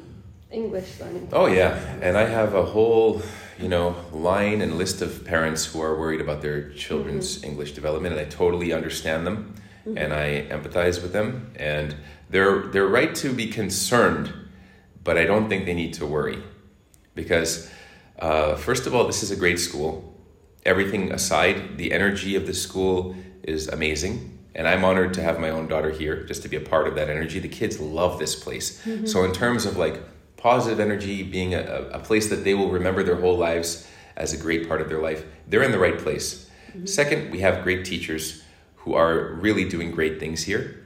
English 0.51 0.99
learning? 0.99 1.29
Oh 1.31 1.47
yeah, 1.47 1.75
and 2.01 2.17
I 2.17 2.25
have 2.25 2.53
a 2.53 2.63
whole, 2.63 3.21
you 3.59 3.69
know, 3.69 3.95
line 4.11 4.61
and 4.61 4.77
list 4.77 5.01
of 5.01 5.25
parents 5.25 5.65
who 5.65 5.81
are 5.81 5.97
worried 5.97 6.21
about 6.21 6.41
their 6.41 6.69
children's 6.71 7.37
mm-hmm. 7.37 7.51
English 7.51 7.71
development, 7.71 8.15
and 8.15 8.25
I 8.25 8.29
totally 8.29 8.73
understand 8.73 9.25
them, 9.25 9.55
mm-hmm. 9.85 9.97
and 9.97 10.13
I 10.13 10.47
empathize 10.49 11.01
with 11.01 11.13
them, 11.13 11.51
and 11.55 11.95
they're 12.29 12.63
they're 12.67 12.87
right 12.87 13.13
to 13.15 13.33
be 13.33 13.47
concerned, 13.47 14.33
but 15.03 15.17
I 15.17 15.25
don't 15.25 15.47
think 15.47 15.65
they 15.65 15.73
need 15.73 15.93
to 15.95 16.05
worry, 16.05 16.43
because 17.13 17.69
uh, 18.19 18.55
first 18.55 18.87
of 18.87 18.95
all, 18.95 19.05
this 19.05 19.23
is 19.23 19.31
a 19.31 19.35
great 19.35 19.59
school. 19.59 20.13
Everything 20.65 21.11
aside, 21.11 21.77
the 21.77 21.91
energy 21.91 22.35
of 22.35 22.47
the 22.47 22.53
school 22.53 23.15
is 23.43 23.67
amazing. 23.67 24.31
And 24.55 24.69
I'm 24.69 24.85
honored 24.85 25.13
to 25.15 25.21
have 25.21 25.37
my 25.37 25.49
own 25.49 25.67
daughter 25.67 25.91
here, 25.91 26.23
just 26.23 26.41
to 26.43 26.47
be 26.47 26.55
a 26.55 26.61
part 26.61 26.87
of 26.87 26.95
that 26.95 27.09
energy. 27.09 27.39
The 27.39 27.49
kids 27.49 27.79
love 27.79 28.19
this 28.19 28.35
place. 28.35 28.81
Mm-hmm. 28.85 29.05
So, 29.05 29.25
in 29.25 29.33
terms 29.33 29.65
of 29.65 29.75
like 29.75 30.01
positive 30.37 30.79
energy, 30.79 31.23
being 31.23 31.53
a, 31.53 31.89
a 31.91 31.99
place 31.99 32.29
that 32.29 32.43
they 32.43 32.53
will 32.53 32.69
remember 32.69 33.03
their 33.03 33.15
whole 33.15 33.37
lives 33.37 33.87
as 34.15 34.33
a 34.33 34.37
great 34.37 34.67
part 34.67 34.81
of 34.81 34.89
their 34.89 35.01
life, 35.01 35.25
they're 35.47 35.63
in 35.63 35.71
the 35.71 35.79
right 35.79 35.97
place. 35.97 36.49
Mm-hmm. 36.69 36.85
Second, 36.85 37.31
we 37.31 37.39
have 37.39 37.63
great 37.63 37.85
teachers 37.85 38.43
who 38.77 38.93
are 38.93 39.33
really 39.33 39.67
doing 39.67 39.91
great 39.91 40.19
things 40.19 40.43
here. 40.43 40.85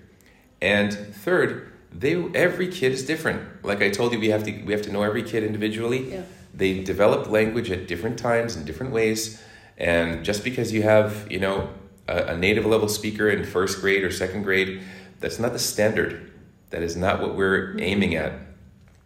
And 0.61 0.93
third, 0.93 1.71
they 1.91 2.15
every 2.33 2.67
kid 2.67 2.91
is 2.91 3.05
different. 3.05 3.63
Like 3.63 3.81
I 3.81 3.89
told 3.89 4.13
you, 4.13 4.19
we 4.19 4.29
have 4.29 4.43
to 4.43 4.51
we 4.63 4.73
have 4.73 4.81
to 4.83 4.91
know 4.91 5.03
every 5.03 5.23
kid 5.23 5.43
individually. 5.43 6.11
Yeah. 6.11 6.23
They 6.53 6.83
develop 6.83 7.29
language 7.29 7.71
at 7.71 7.87
different 7.87 8.17
times 8.19 8.55
in 8.55 8.65
different 8.65 8.91
ways, 8.91 9.41
and 9.77 10.23
just 10.25 10.43
because 10.43 10.71
you 10.71 10.83
have 10.83 11.31
you 11.31 11.39
know 11.39 11.69
a, 12.07 12.33
a 12.33 12.37
native 12.37 12.65
level 12.65 12.87
speaker 12.87 13.29
in 13.29 13.43
first 13.43 13.81
grade 13.81 14.03
or 14.03 14.11
second 14.11 14.43
grade, 14.43 14.81
that's 15.19 15.39
not 15.39 15.53
the 15.53 15.59
standard. 15.59 16.31
That 16.71 16.83
is 16.83 16.95
not 16.95 17.21
what 17.21 17.35
we're 17.35 17.69
mm-hmm. 17.69 17.79
aiming 17.79 18.15
at. 18.15 18.33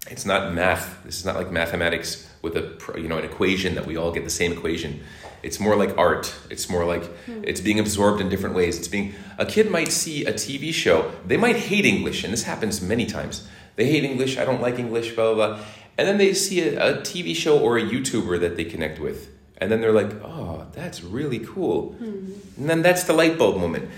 It's 0.09 0.25
not 0.25 0.53
math. 0.53 1.03
This 1.05 1.19
is 1.19 1.25
not 1.25 1.35
like 1.35 1.51
mathematics 1.51 2.29
with 2.41 2.57
a 2.57 2.99
you 2.99 3.07
know 3.07 3.17
an 3.17 3.25
equation 3.25 3.75
that 3.75 3.85
we 3.85 3.95
all 3.95 4.11
get 4.11 4.23
the 4.23 4.29
same 4.29 4.51
equation. 4.51 5.01
It's 5.43 5.59
more 5.59 5.75
like 5.75 5.97
art. 5.97 6.33
It's 6.49 6.69
more 6.69 6.85
like 6.85 7.05
hmm. 7.25 7.41
it's 7.43 7.61
being 7.61 7.79
absorbed 7.79 8.21
in 8.21 8.29
different 8.29 8.55
ways. 8.55 8.77
It's 8.77 8.87
being 8.87 9.13
a 9.37 9.45
kid 9.45 9.71
might 9.71 9.91
see 9.91 10.25
a 10.25 10.33
TV 10.33 10.73
show. 10.73 11.11
They 11.25 11.37
might 11.37 11.55
hate 11.55 11.85
English, 11.85 12.23
and 12.23 12.33
this 12.33 12.43
happens 12.43 12.81
many 12.81 13.05
times. 13.05 13.47
They 13.75 13.85
hate 13.85 14.03
English. 14.03 14.37
I 14.37 14.45
don't 14.45 14.61
like 14.61 14.77
English. 14.77 15.15
Blah 15.15 15.33
blah 15.33 15.47
blah. 15.55 15.65
And 15.97 16.07
then 16.07 16.17
they 16.17 16.33
see 16.33 16.61
a, 16.61 16.99
a 16.99 17.01
TV 17.01 17.35
show 17.35 17.59
or 17.59 17.77
a 17.77 17.81
YouTuber 17.81 18.39
that 18.41 18.57
they 18.57 18.65
connect 18.65 18.99
with, 18.99 19.29
and 19.57 19.71
then 19.71 19.79
they're 19.79 19.93
like, 19.93 20.13
"Oh, 20.21 20.67
that's 20.73 21.01
really 21.03 21.39
cool." 21.39 21.93
Hmm. 21.93 22.33
And 22.57 22.69
then 22.69 22.81
that's 22.81 23.03
the 23.03 23.13
light 23.13 23.37
bulb 23.37 23.57
moment. 23.57 23.89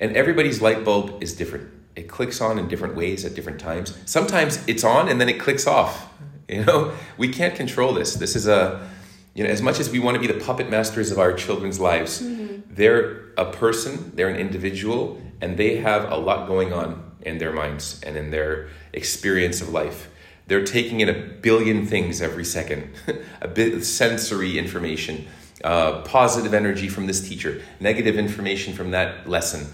And 0.00 0.16
everybody's 0.16 0.60
light 0.60 0.84
bulb 0.84 1.22
is 1.22 1.34
different. 1.34 1.70
It 1.94 2.08
clicks 2.08 2.40
on 2.40 2.58
in 2.58 2.68
different 2.68 2.94
ways 2.94 3.24
at 3.24 3.34
different 3.34 3.60
times. 3.60 3.96
Sometimes 4.06 4.62
it's 4.66 4.84
on 4.84 5.08
and 5.08 5.20
then 5.20 5.28
it 5.28 5.38
clicks 5.38 5.66
off. 5.66 6.08
You 6.48 6.64
know, 6.64 6.92
we 7.18 7.28
can't 7.28 7.54
control 7.54 7.92
this. 7.92 8.14
This 8.14 8.36
is 8.36 8.46
a, 8.46 8.88
you 9.34 9.44
know, 9.44 9.50
as 9.50 9.62
much 9.62 9.80
as 9.80 9.90
we 9.90 9.98
want 9.98 10.14
to 10.14 10.20
be 10.20 10.26
the 10.26 10.40
puppet 10.44 10.70
masters 10.70 11.10
of 11.10 11.18
our 11.18 11.32
children's 11.32 11.80
lives, 11.80 12.22
they're 12.68 13.32
a 13.36 13.44
person, 13.44 14.12
they're 14.14 14.28
an 14.28 14.36
individual, 14.36 15.20
and 15.40 15.56
they 15.56 15.76
have 15.78 16.10
a 16.10 16.16
lot 16.16 16.46
going 16.46 16.72
on 16.72 17.12
in 17.22 17.38
their 17.38 17.52
minds 17.52 18.00
and 18.02 18.16
in 18.16 18.30
their 18.30 18.68
experience 18.92 19.60
of 19.60 19.68
life. 19.68 20.08
They're 20.46 20.64
taking 20.64 21.00
in 21.00 21.08
a 21.08 21.14
billion 21.14 21.86
things 21.86 22.20
every 22.20 22.44
second, 22.44 22.92
a 23.40 23.48
bit 23.48 23.74
of 23.74 23.84
sensory 23.84 24.58
information, 24.58 25.26
uh, 25.62 26.02
positive 26.02 26.52
energy 26.52 26.88
from 26.88 27.06
this 27.06 27.26
teacher, 27.26 27.62
negative 27.80 28.16
information 28.16 28.74
from 28.74 28.90
that 28.90 29.28
lesson. 29.28 29.72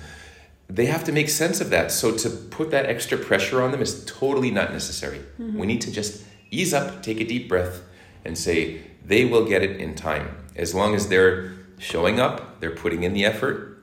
They 0.69 0.87
have 0.87 1.05
to 1.05 1.13
make 1.13 1.29
sense 1.31 1.61
of 1.61 1.71
that. 1.71 1.91
So 1.91 2.15
to 2.17 2.29
put 2.29 2.71
that 2.71 2.87
extra 2.87 3.17
pressure 3.17 3.63
on 3.63 3.71
them 3.71 3.81
is 3.81 4.05
totally 4.05 4.51
not 4.51 4.73
necessary. 4.73 5.19
Mm-hmm. 5.19 5.59
We 5.59 5.67
need 5.67 5.81
to 5.83 5.91
just 5.91 6.25
ease 6.51 6.75
up, 6.75 7.03
take 7.03 7.21
a 7.21 7.25
deep 7.25 7.49
breath, 7.49 7.83
and 8.25 8.37
say 8.37 8.83
they 9.05 9.25
will 9.25 9.47
get 9.47 9.63
it 9.63 9.81
in 9.81 9.95
time. 9.95 10.37
As 10.57 10.75
long 10.75 10.95
as 10.95 11.09
they're 11.09 11.55
showing 11.79 12.21
up, 12.21 12.61
they're 12.61 12.71
putting 12.71 13.03
in 13.03 13.15
the 13.15 13.25
effort, 13.25 13.83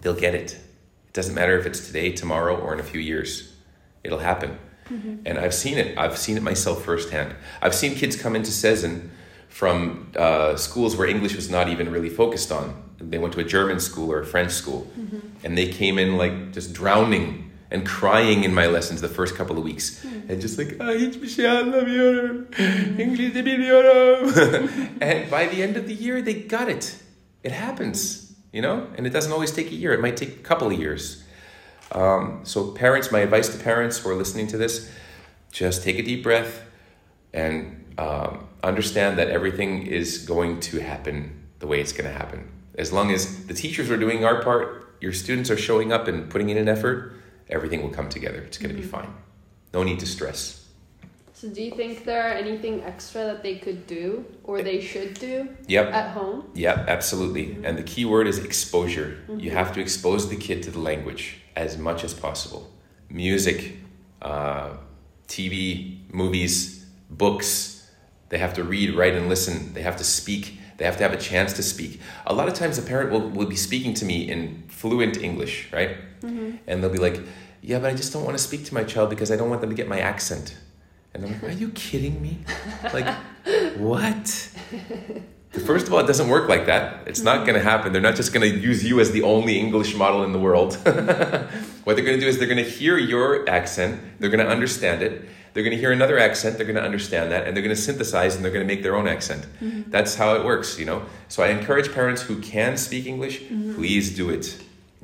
they'll 0.00 0.14
get 0.14 0.34
it. 0.34 0.54
It 0.54 1.12
doesn't 1.12 1.34
matter 1.34 1.58
if 1.58 1.66
it's 1.66 1.86
today, 1.86 2.12
tomorrow, 2.12 2.56
or 2.56 2.72
in 2.72 2.80
a 2.80 2.84
few 2.84 3.00
years. 3.00 3.52
It'll 4.02 4.18
happen. 4.18 4.58
Mm-hmm. 4.88 5.22
And 5.26 5.38
I've 5.38 5.54
seen 5.54 5.78
it. 5.78 5.96
I've 5.96 6.18
seen 6.18 6.36
it 6.36 6.42
myself 6.42 6.84
firsthand. 6.84 7.34
I've 7.62 7.74
seen 7.74 7.94
kids 7.94 8.16
come 8.16 8.34
into 8.34 8.50
Sezin 8.50 9.10
from 9.50 10.06
uh, 10.16 10.56
schools 10.56 10.96
where 10.96 11.06
English 11.08 11.36
was 11.36 11.50
not 11.50 11.68
even 11.68 11.92
really 11.92 12.08
focused 12.08 12.50
on. 12.50 12.72
They 12.98 13.18
went 13.18 13.34
to 13.34 13.40
a 13.40 13.44
German 13.44 13.80
school 13.80 14.10
or 14.12 14.20
a 14.20 14.26
French 14.26 14.52
school, 14.52 14.86
and 15.44 15.56
they 15.58 15.68
came 15.68 15.98
in 15.98 16.16
like 16.16 16.52
just 16.52 16.72
drowning 16.72 17.50
and 17.72 17.86
crying 17.86 18.44
in 18.44 18.52
my 18.54 18.66
lessons 18.66 19.00
the 19.00 19.08
first 19.08 19.36
couple 19.36 19.56
of 19.58 19.64
weeks, 19.64 20.04
and 20.28 20.40
just 20.40 20.58
like 20.58 20.76
"Ah, 20.80 20.92
hiçbir 20.92 21.28
şey 21.28 21.48
anlamıyorum, 21.48 22.46
İngilizce 22.98 23.46
biliyorum. 23.46 24.28
and 25.00 25.30
by 25.30 25.46
the 25.56 25.62
end 25.62 25.76
of 25.76 25.86
the 25.86 25.94
year, 25.94 26.24
they 26.24 26.34
got 26.48 26.68
it. 26.68 26.96
It 27.44 27.52
happens, 27.52 28.30
you 28.52 28.62
know, 28.62 28.86
and 28.98 29.06
it 29.06 29.12
doesn't 29.14 29.32
always 29.32 29.52
take 29.52 29.68
a 29.72 29.76
year. 29.76 29.92
It 29.94 30.00
might 30.00 30.16
take 30.16 30.30
a 30.40 30.42
couple 30.48 30.66
of 30.66 30.78
years. 30.80 31.22
Um, 31.92 32.40
so, 32.44 32.72
parents, 32.74 33.10
my 33.12 33.20
advice 33.20 33.48
to 33.48 33.58
parents 33.64 33.98
who 33.98 34.10
are 34.10 34.18
listening 34.18 34.48
to 34.48 34.58
this 34.58 34.88
just 35.52 35.82
take 35.82 35.98
a 35.98 36.02
deep 36.02 36.22
breath 36.22 36.62
and 37.32 37.84
um, 37.98 38.46
understand 38.62 39.18
that 39.18 39.28
everything 39.28 39.86
is 39.86 40.18
going 40.18 40.60
to 40.60 40.80
happen 40.80 41.48
the 41.58 41.66
way 41.66 41.80
it's 41.80 41.92
going 41.92 42.10
to 42.10 42.16
happen. 42.16 42.50
As 42.76 42.92
long 42.92 43.10
as 43.10 43.46
the 43.46 43.54
teachers 43.54 43.90
are 43.90 43.96
doing 43.96 44.24
our 44.24 44.42
part, 44.42 44.96
your 45.00 45.12
students 45.12 45.50
are 45.50 45.56
showing 45.56 45.92
up 45.92 46.08
and 46.08 46.30
putting 46.30 46.50
in 46.50 46.56
an 46.56 46.68
effort, 46.68 47.14
everything 47.48 47.82
will 47.82 47.90
come 47.90 48.08
together. 48.08 48.38
It's 48.38 48.58
going 48.58 48.70
to 48.70 48.74
be 48.74 48.86
mm-hmm. 48.86 48.90
fine. 48.90 49.14
No 49.72 49.82
need 49.82 50.00
to 50.00 50.06
stress. 50.06 50.60
So, 51.32 51.48
do 51.48 51.62
you 51.62 51.70
think 51.70 52.04
there 52.04 52.22
are 52.22 52.34
anything 52.34 52.82
extra 52.82 53.24
that 53.24 53.42
they 53.42 53.56
could 53.56 53.86
do 53.86 54.26
or 54.44 54.62
they 54.62 54.78
should 54.78 55.14
do 55.14 55.48
Yep. 55.68 55.86
at 55.90 56.10
home? 56.10 56.50
Yep, 56.54 56.84
absolutely. 56.86 57.46
Mm-hmm. 57.46 57.64
And 57.64 57.78
the 57.78 57.82
key 57.82 58.04
word 58.04 58.26
is 58.26 58.38
exposure. 58.38 59.16
You 59.26 59.34
mm-hmm. 59.34 59.56
have 59.56 59.72
to 59.72 59.80
expose 59.80 60.28
the 60.28 60.36
kid 60.36 60.62
to 60.64 60.70
the 60.70 60.80
language 60.80 61.38
as 61.56 61.78
much 61.78 62.04
as 62.04 62.12
possible. 62.12 62.70
Music, 63.08 63.76
uh, 64.20 64.74
TV, 65.28 66.00
movies, 66.12 66.84
books. 67.08 67.79
They 68.30 68.38
have 68.38 68.54
to 68.54 68.64
read, 68.64 68.94
write, 68.94 69.14
and 69.14 69.28
listen. 69.28 69.74
They 69.74 69.82
have 69.82 69.96
to 69.96 70.04
speak. 70.04 70.58
They 70.78 70.84
have 70.86 70.96
to 70.96 71.02
have 71.02 71.12
a 71.12 71.18
chance 71.18 71.52
to 71.54 71.62
speak. 71.62 72.00
A 72.26 72.32
lot 72.32 72.48
of 72.48 72.54
times, 72.54 72.78
a 72.78 72.82
parent 72.82 73.10
will, 73.10 73.28
will 73.28 73.46
be 73.46 73.56
speaking 73.56 73.92
to 73.94 74.04
me 74.04 74.30
in 74.30 74.64
fluent 74.68 75.18
English, 75.18 75.68
right? 75.72 75.96
Mm-hmm. 76.22 76.56
And 76.66 76.82
they'll 76.82 76.90
be 76.90 76.98
like, 76.98 77.20
Yeah, 77.60 77.80
but 77.80 77.90
I 77.90 77.94
just 77.94 78.12
don't 78.12 78.24
want 78.24 78.38
to 78.38 78.42
speak 78.42 78.64
to 78.66 78.74
my 78.74 78.84
child 78.84 79.10
because 79.10 79.30
I 79.30 79.36
don't 79.36 79.50
want 79.50 79.60
them 79.60 79.70
to 79.70 79.76
get 79.76 79.88
my 79.88 80.00
accent. 80.00 80.56
And 81.12 81.24
I'm 81.24 81.32
like, 81.32 81.42
Are 81.42 81.50
you 81.50 81.70
kidding 81.70 82.22
me? 82.22 82.38
Like, 82.94 83.12
what? 83.76 84.48
First 85.66 85.88
of 85.88 85.92
all, 85.92 85.98
it 85.98 86.06
doesn't 86.06 86.28
work 86.28 86.48
like 86.48 86.66
that. 86.66 87.08
It's 87.08 87.22
not 87.22 87.44
going 87.44 87.58
to 87.58 87.62
happen. 87.62 87.92
They're 87.92 88.00
not 88.00 88.14
just 88.14 88.32
going 88.32 88.48
to 88.48 88.56
use 88.56 88.84
you 88.84 89.00
as 89.00 89.10
the 89.10 89.22
only 89.22 89.58
English 89.58 89.96
model 89.96 90.22
in 90.22 90.32
the 90.32 90.38
world. 90.38 90.74
what 90.84 91.96
they're 91.96 92.04
going 92.04 92.18
to 92.18 92.20
do 92.20 92.28
is 92.28 92.38
they're 92.38 92.46
going 92.46 92.64
to 92.64 92.70
hear 92.70 92.96
your 92.96 93.48
accent, 93.50 94.00
they're 94.20 94.30
going 94.30 94.44
to 94.44 94.50
understand 94.50 95.02
it. 95.02 95.28
They're 95.52 95.62
going 95.62 95.74
to 95.74 95.80
hear 95.80 95.92
another 95.92 96.18
accent, 96.18 96.56
they're 96.56 96.66
going 96.66 96.76
to 96.76 96.82
understand 96.82 97.32
that, 97.32 97.46
and 97.46 97.56
they're 97.56 97.62
going 97.62 97.74
to 97.74 97.80
synthesize 97.80 98.36
and 98.36 98.44
they're 98.44 98.52
going 98.52 98.66
to 98.66 98.72
make 98.72 98.82
their 98.82 98.96
own 98.96 99.08
accent. 99.08 99.46
Mm-hmm. 99.60 99.90
That's 99.90 100.14
how 100.14 100.34
it 100.34 100.44
works, 100.44 100.78
you 100.78 100.84
know? 100.84 101.02
So 101.28 101.42
I 101.42 101.48
encourage 101.48 101.92
parents 101.92 102.22
who 102.22 102.40
can 102.40 102.76
speak 102.76 103.06
English, 103.06 103.40
mm-hmm. 103.40 103.74
please 103.74 104.14
do 104.14 104.30
it. 104.30 104.62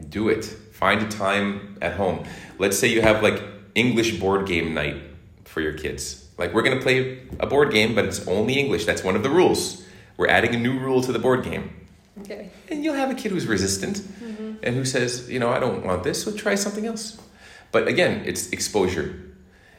Do 0.08 0.28
it. 0.28 0.44
Find 0.44 1.02
a 1.02 1.08
time 1.08 1.78
at 1.80 1.94
home. 1.94 2.24
Let's 2.58 2.78
say 2.78 2.88
you 2.88 3.02
have 3.02 3.22
like 3.22 3.42
English 3.74 4.20
board 4.20 4.46
game 4.46 4.74
night 4.74 5.02
for 5.44 5.60
your 5.60 5.72
kids. 5.72 6.28
Like, 6.38 6.52
we're 6.52 6.62
going 6.62 6.76
to 6.76 6.82
play 6.82 7.22
a 7.40 7.46
board 7.46 7.72
game, 7.72 7.94
but 7.94 8.04
it's 8.04 8.26
only 8.28 8.54
English. 8.54 8.84
That's 8.84 9.02
one 9.02 9.16
of 9.16 9.22
the 9.22 9.30
rules. 9.30 9.84
We're 10.18 10.28
adding 10.28 10.54
a 10.54 10.58
new 10.58 10.78
rule 10.78 11.00
to 11.02 11.12
the 11.12 11.18
board 11.18 11.44
game. 11.44 11.70
Okay. 12.20 12.50
And 12.68 12.84
you'll 12.84 12.94
have 12.94 13.10
a 13.10 13.14
kid 13.14 13.32
who's 13.32 13.46
resistant 13.46 13.98
mm-hmm. 13.98 14.54
and 14.62 14.76
who 14.76 14.84
says, 14.84 15.30
you 15.30 15.38
know, 15.38 15.50
I 15.50 15.58
don't 15.58 15.84
want 15.84 16.02
this, 16.02 16.22
so 16.22 16.32
try 16.32 16.54
something 16.54 16.86
else. 16.86 17.20
But 17.72 17.88
again, 17.88 18.22
it's 18.24 18.50
exposure. 18.50 19.25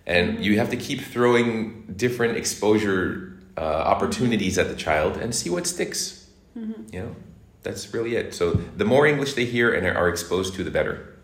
And 0.08 0.44
you 0.44 0.58
have 0.58 0.72
to 0.72 0.78
keep 0.78 1.02
throwing 1.02 1.94
different 1.96 2.38
exposure 2.38 3.38
uh, 3.58 3.62
opportunities 3.62 4.58
at 4.58 4.70
the 4.70 4.76
child 4.76 5.18
and 5.18 5.36
see 5.36 5.50
what 5.50 5.68
sticks. 5.68 6.28
You 6.92 7.00
know, 7.02 7.16
that's 7.62 7.94
really 7.94 8.16
it. 8.16 8.34
So 8.34 8.52
the 8.52 8.86
more 8.86 9.06
English 9.06 9.34
they 9.34 9.46
hear 9.46 9.74
and 9.74 9.86
are 9.86 10.10
exposed 10.10 10.56
to, 10.56 10.64
the 10.64 10.72
better. 10.72 11.18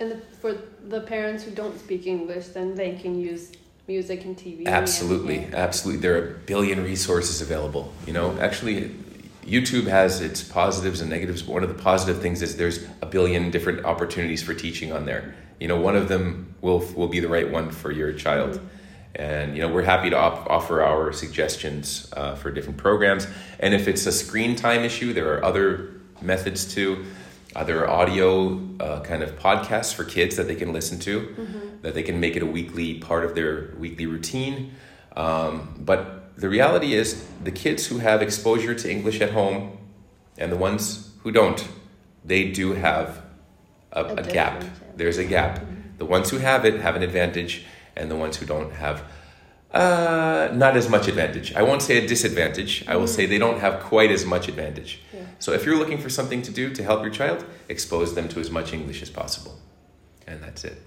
And 0.00 0.12
the, 0.12 0.16
for 0.40 0.54
the 0.86 1.00
parents 1.00 1.42
who 1.42 1.50
don't 1.50 1.78
speak 1.78 2.06
English, 2.06 2.48
then 2.48 2.74
they 2.74 2.94
can 2.94 3.20
use 3.20 3.52
music 3.86 4.24
and 4.24 4.36
TV. 4.36 4.66
Absolutely, 4.66 5.40
yeah. 5.40 5.56
absolutely. 5.56 6.00
There 6.00 6.14
are 6.14 6.28
a 6.28 6.38
billion 6.46 6.84
resources 6.84 7.40
available. 7.40 7.92
You 8.06 8.12
know, 8.12 8.38
actually, 8.38 8.94
YouTube 9.44 9.88
has 9.88 10.20
its 10.20 10.42
positives 10.42 11.00
and 11.00 11.10
negatives. 11.10 11.42
But 11.42 11.52
one 11.52 11.62
of 11.64 11.68
the 11.68 11.82
positive 11.82 12.22
things 12.22 12.40
is 12.42 12.56
there's 12.56 12.86
a 13.02 13.06
billion 13.06 13.50
different 13.50 13.84
opportunities 13.84 14.42
for 14.42 14.54
teaching 14.54 14.92
on 14.92 15.04
there. 15.04 15.34
You 15.58 15.68
know, 15.68 15.80
one 15.80 15.96
of 15.96 16.08
them 16.08 16.47
will 16.60 16.80
will 16.94 17.08
be 17.08 17.20
the 17.20 17.28
right 17.28 17.50
one 17.50 17.70
for 17.70 17.90
your 17.90 18.12
child. 18.12 18.60
And 19.14 19.56
you 19.56 19.62
know, 19.62 19.72
we're 19.72 19.82
happy 19.82 20.10
to 20.10 20.16
op- 20.16 20.48
offer 20.48 20.82
our 20.82 21.12
suggestions 21.12 22.12
uh, 22.16 22.34
for 22.36 22.50
different 22.50 22.78
programs. 22.78 23.26
And 23.58 23.74
if 23.74 23.88
it's 23.88 24.06
a 24.06 24.12
screen 24.12 24.54
time 24.54 24.84
issue, 24.84 25.12
there 25.12 25.34
are 25.34 25.44
other 25.44 25.90
methods 26.22 26.64
too. 26.64 27.04
Uh, 27.56 27.64
there 27.64 27.80
are 27.80 27.88
audio 27.88 28.60
uh, 28.78 29.00
kind 29.00 29.22
of 29.22 29.36
podcasts 29.38 29.92
for 29.92 30.04
kids 30.04 30.36
that 30.36 30.46
they 30.46 30.54
can 30.54 30.72
listen 30.72 30.98
to, 31.00 31.34
that 31.82 31.94
they 31.94 32.02
can 32.02 32.20
make 32.20 32.36
it 32.36 32.42
a 32.42 32.46
weekly 32.46 32.94
part 32.98 33.24
of 33.24 33.34
their 33.34 33.74
weekly 33.78 34.06
routine. 34.06 34.72
Um, 35.16 35.74
but 35.78 36.36
the 36.36 36.48
reality 36.48 36.94
is, 36.94 37.26
the 37.42 37.50
kids 37.50 37.86
who 37.86 37.98
have 37.98 38.22
exposure 38.22 38.74
to 38.74 38.90
English 38.90 39.20
at 39.20 39.32
home 39.32 39.78
and 40.36 40.52
the 40.52 40.56
ones 40.56 41.10
who 41.22 41.32
don't, 41.32 41.66
they 42.24 42.52
do 42.52 42.74
have 42.74 43.24
a, 43.90 44.04
A 44.04 44.14
a 44.16 44.22
gap. 44.22 44.64
There's 44.96 45.18
a 45.18 45.24
gap. 45.24 45.64
The 45.98 46.06
ones 46.06 46.30
who 46.30 46.38
have 46.38 46.64
it 46.64 46.80
have 46.80 46.96
an 46.96 47.02
advantage, 47.02 47.66
and 47.96 48.10
the 48.10 48.16
ones 48.16 48.36
who 48.36 48.46
don't 48.46 48.72
have 48.72 49.02
uh, 49.72 50.48
not 50.54 50.76
as 50.76 50.88
much 50.88 51.08
advantage. 51.08 51.54
I 51.54 51.62
won't 51.62 51.82
say 51.82 52.02
a 52.02 52.06
disadvantage. 52.06 52.84
I 52.88 52.96
will 52.96 53.06
say 53.06 53.26
they 53.26 53.38
don't 53.38 53.60
have 53.60 53.80
quite 53.80 54.10
as 54.10 54.24
much 54.24 54.48
advantage. 54.48 55.00
Yeah. 55.12 55.20
So 55.38 55.52
if 55.52 55.66
you're 55.66 55.76
looking 55.76 55.98
for 55.98 56.08
something 56.08 56.40
to 56.42 56.50
do 56.50 56.72
to 56.72 56.82
help 56.82 57.02
your 57.02 57.12
child, 57.12 57.44
expose 57.68 58.14
them 58.14 58.28
to 58.30 58.40
as 58.40 58.50
much 58.50 58.72
English 58.72 59.02
as 59.02 59.10
possible. 59.10 59.58
And 60.26 60.42
that's 60.42 60.64
it. 60.64 60.80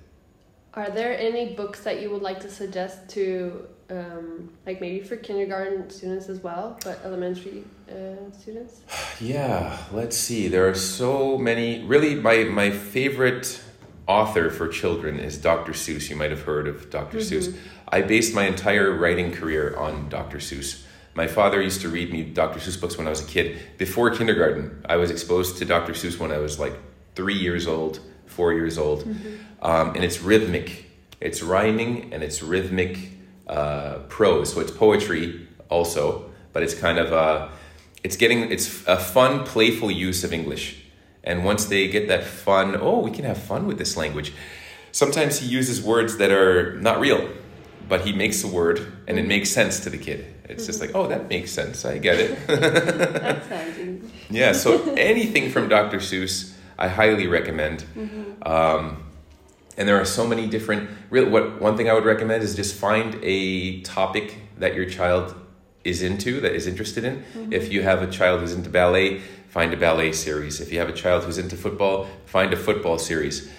Are 0.74 0.90
there 0.90 1.18
any 1.18 1.54
books 1.54 1.82
that 1.82 2.02
you 2.02 2.10
would 2.12 2.22
like 2.22 2.40
to 2.40 2.50
suggest 2.50 3.10
to, 3.10 3.68
um, 3.90 4.50
like 4.66 4.80
maybe 4.80 5.02
for 5.02 5.18
kindergarten 5.18 5.90
students 5.90 6.30
as 6.30 6.40
well, 6.40 6.80
but 6.84 7.00
elementary 7.04 7.64
uh, 7.90 8.32
students? 8.32 8.82
Yeah, 9.20 9.78
let's 9.92 10.18
see. 10.18 10.48
There 10.48 10.68
are 10.68 10.74
so 10.74 11.38
many. 11.38 11.84
Really, 11.84 12.16
my, 12.16 12.46
my 12.46 12.72
favorite 12.72 13.62
author 14.08 14.50
for 14.50 14.68
children 14.68 15.20
is 15.20 15.38
Dr. 15.38 15.74
Seuss. 15.74 16.10
You 16.10 16.16
might 16.16 16.32
have 16.32 16.44
heard 16.44 16.68
of 16.68 16.90
doctor 16.90 17.20
Seuss. 17.20 17.56
I 17.88 18.02
based 18.02 18.34
my 18.34 18.46
entire 18.46 18.92
writing 18.92 19.32
career 19.32 19.76
on 19.76 20.10
Dr. 20.10 20.38
Seuss. 20.38 20.84
My 21.14 21.28
father 21.28 21.62
used 21.62 21.82
to 21.82 21.90
read 21.90 22.12
me 22.12 22.24
Dr. 22.24 22.60
Seuss 22.60 22.80
books 22.80 22.98
when 22.98 23.06
I 23.06 23.10
was 23.10 23.22
a 23.24 23.28
kid. 23.28 23.60
Before 23.78 24.10
kindergarten, 24.16 24.86
I 24.88 24.96
was 24.96 25.12
exposed 25.12 25.58
to 25.58 25.66
Dr. 25.66 25.94
Seuss 25.94 26.18
when 26.18 26.32
I 26.32 26.38
was 26.38 26.60
like 26.60 26.74
three 27.16 27.38
years 27.38 27.68
old, 27.68 28.00
four 28.26 28.54
years 28.54 28.78
old. 28.78 29.04
Um, 29.62 29.96
and 29.96 30.04
it's 30.04 30.22
rhythmic, 30.22 30.86
it's 31.20 31.44
rhyming, 31.44 32.14
and 32.14 32.24
it's 32.24 32.42
rhythmic 32.42 32.98
uh, 33.48 34.00
prose. 34.08 34.54
So 34.54 34.62
it's 34.62 34.72
poetry 34.72 35.48
also, 35.70 36.32
but 36.54 36.64
it's 36.64 36.74
kind 36.74 36.98
of 36.98 37.12
uh, 37.12 37.50
it's 38.04 38.16
getting 38.16 38.52
it's 38.52 38.88
a 38.88 38.98
fun, 38.98 39.44
playful 39.44 39.92
use 39.92 40.24
of 40.24 40.34
English. 40.34 40.82
And 41.24 41.46
once 41.46 41.66
they 41.66 41.88
get 41.88 42.08
that 42.08 42.24
fun, 42.24 42.78
oh, 42.80 43.00
we 43.00 43.12
can 43.12 43.26
have 43.26 43.38
fun 43.38 43.68
with 43.68 43.78
this 43.78 43.96
language. 43.96 44.34
Sometimes 44.92 45.40
he 45.40 45.48
uses 45.48 45.82
words 45.82 46.18
that 46.18 46.32
are 46.32 46.80
not 46.80 47.00
real, 47.00 47.30
but 47.88 48.02
he 48.02 48.14
makes 48.14 48.44
a 48.44 48.48
word 48.48 48.80
and 49.08 49.18
it 49.18 49.22
mm-hmm. 49.22 49.30
makes 49.30 49.50
sense 49.50 49.80
to 49.82 49.90
the 49.90 49.98
kid. 49.98 50.26
It's 50.46 50.66
just 50.66 50.82
like, 50.82 50.92
oh, 50.94 51.08
that 51.08 51.30
makes 51.30 51.52
sense. 51.52 51.86
I 51.86 51.98
get 51.98 52.20
it. 52.20 52.48
That 52.48 53.48
sounds 53.48 53.78
English. 53.78 54.12
Yeah, 54.30 54.52
so 54.52 54.94
anything 54.96 55.50
from 55.50 55.70
Dr. 55.70 55.98
Seuss, 55.98 56.54
I 56.78 56.88
highly 56.88 57.28
recommend. 57.28 57.86
Mm-hmm. 57.96 58.48
Um, 58.48 59.04
and 59.78 59.88
there 59.88 60.00
are 60.00 60.06
so 60.06 60.28
many 60.28 60.48
different. 60.48 60.90
Real, 61.10 61.30
what 61.30 61.62
one 61.62 61.78
thing 61.78 61.90
I 61.90 61.94
would 61.94 62.06
recommend 62.06 62.44
is 62.44 62.56
just 62.56 62.76
find 62.76 63.18
a 63.24 63.82
topic 63.82 64.36
that 64.58 64.76
your 64.76 64.86
child 64.86 65.36
is 65.84 66.02
into, 66.02 66.42
that 66.42 66.54
is 66.54 66.68
interested 66.68 67.04
in. 67.04 67.18
Mm-hmm. 67.18 67.54
If 67.54 67.72
you 67.72 67.82
have 67.84 68.02
a 68.02 68.08
child 68.08 68.42
who's 68.42 68.54
into 68.54 68.70
ballet, 68.70 69.22
find 69.52 69.74
a 69.74 69.78
ballet 69.78 70.14
series. 70.14 70.62
If 70.62 70.72
you 70.72 70.80
have 70.80 70.88
a 70.88 70.94
child 70.94 71.26
who's 71.26 71.38
into 71.38 71.58
football, 71.58 72.08
find 72.26 72.54
a 72.54 72.58
football 72.58 72.98
series. 72.98 73.52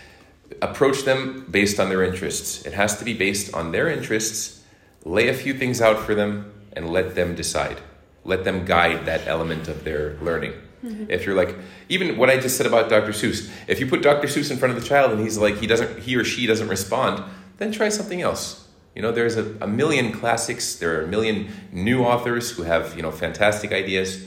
Approach 0.62 1.02
them 1.04 1.46
based 1.50 1.78
on 1.78 1.90
their 1.90 2.02
interests. 2.02 2.64
It 2.64 2.72
has 2.72 2.98
to 2.98 3.04
be 3.04 3.12
based 3.12 3.52
on 3.52 3.72
their 3.72 3.88
interests, 3.88 4.62
lay 5.04 5.28
a 5.28 5.34
few 5.34 5.52
things 5.52 5.82
out 5.82 5.98
for 5.98 6.14
them 6.14 6.50
and 6.72 6.88
let 6.88 7.14
them 7.14 7.34
decide. 7.34 7.76
Let 8.24 8.44
them 8.44 8.64
guide 8.64 9.04
that 9.04 9.28
element 9.28 9.68
of 9.68 9.84
their 9.84 10.16
learning. 10.22 10.54
Mm-hmm. 10.82 11.10
If 11.10 11.26
you're 11.26 11.36
like, 11.36 11.56
even 11.90 12.16
what 12.16 12.30
I 12.30 12.40
just 12.40 12.56
said 12.56 12.66
about 12.66 12.88
Dr. 12.88 13.12
Seuss, 13.12 13.50
if 13.68 13.78
you 13.78 13.86
put 13.86 14.00
Dr. 14.00 14.28
Seuss 14.28 14.50
in 14.50 14.56
front 14.56 14.74
of 14.74 14.80
the 14.80 14.88
child 14.88 15.12
and 15.12 15.20
he's 15.20 15.36
like, 15.36 15.58
he 15.58 15.66
doesn't, 15.66 15.98
he 15.98 16.16
or 16.16 16.24
she 16.24 16.46
doesn't 16.46 16.68
respond, 16.68 17.22
then 17.58 17.70
try 17.70 17.90
something 17.90 18.22
else. 18.22 18.66
You 18.94 19.02
know, 19.02 19.12
there's 19.12 19.36
a, 19.36 19.54
a 19.60 19.66
million 19.66 20.10
classics, 20.10 20.74
there 20.76 20.98
are 20.98 21.04
a 21.04 21.06
million 21.06 21.48
new 21.70 22.02
authors 22.02 22.50
who 22.52 22.62
have, 22.62 22.96
you 22.96 23.02
know, 23.02 23.10
fantastic 23.10 23.72
ideas. 23.72 24.26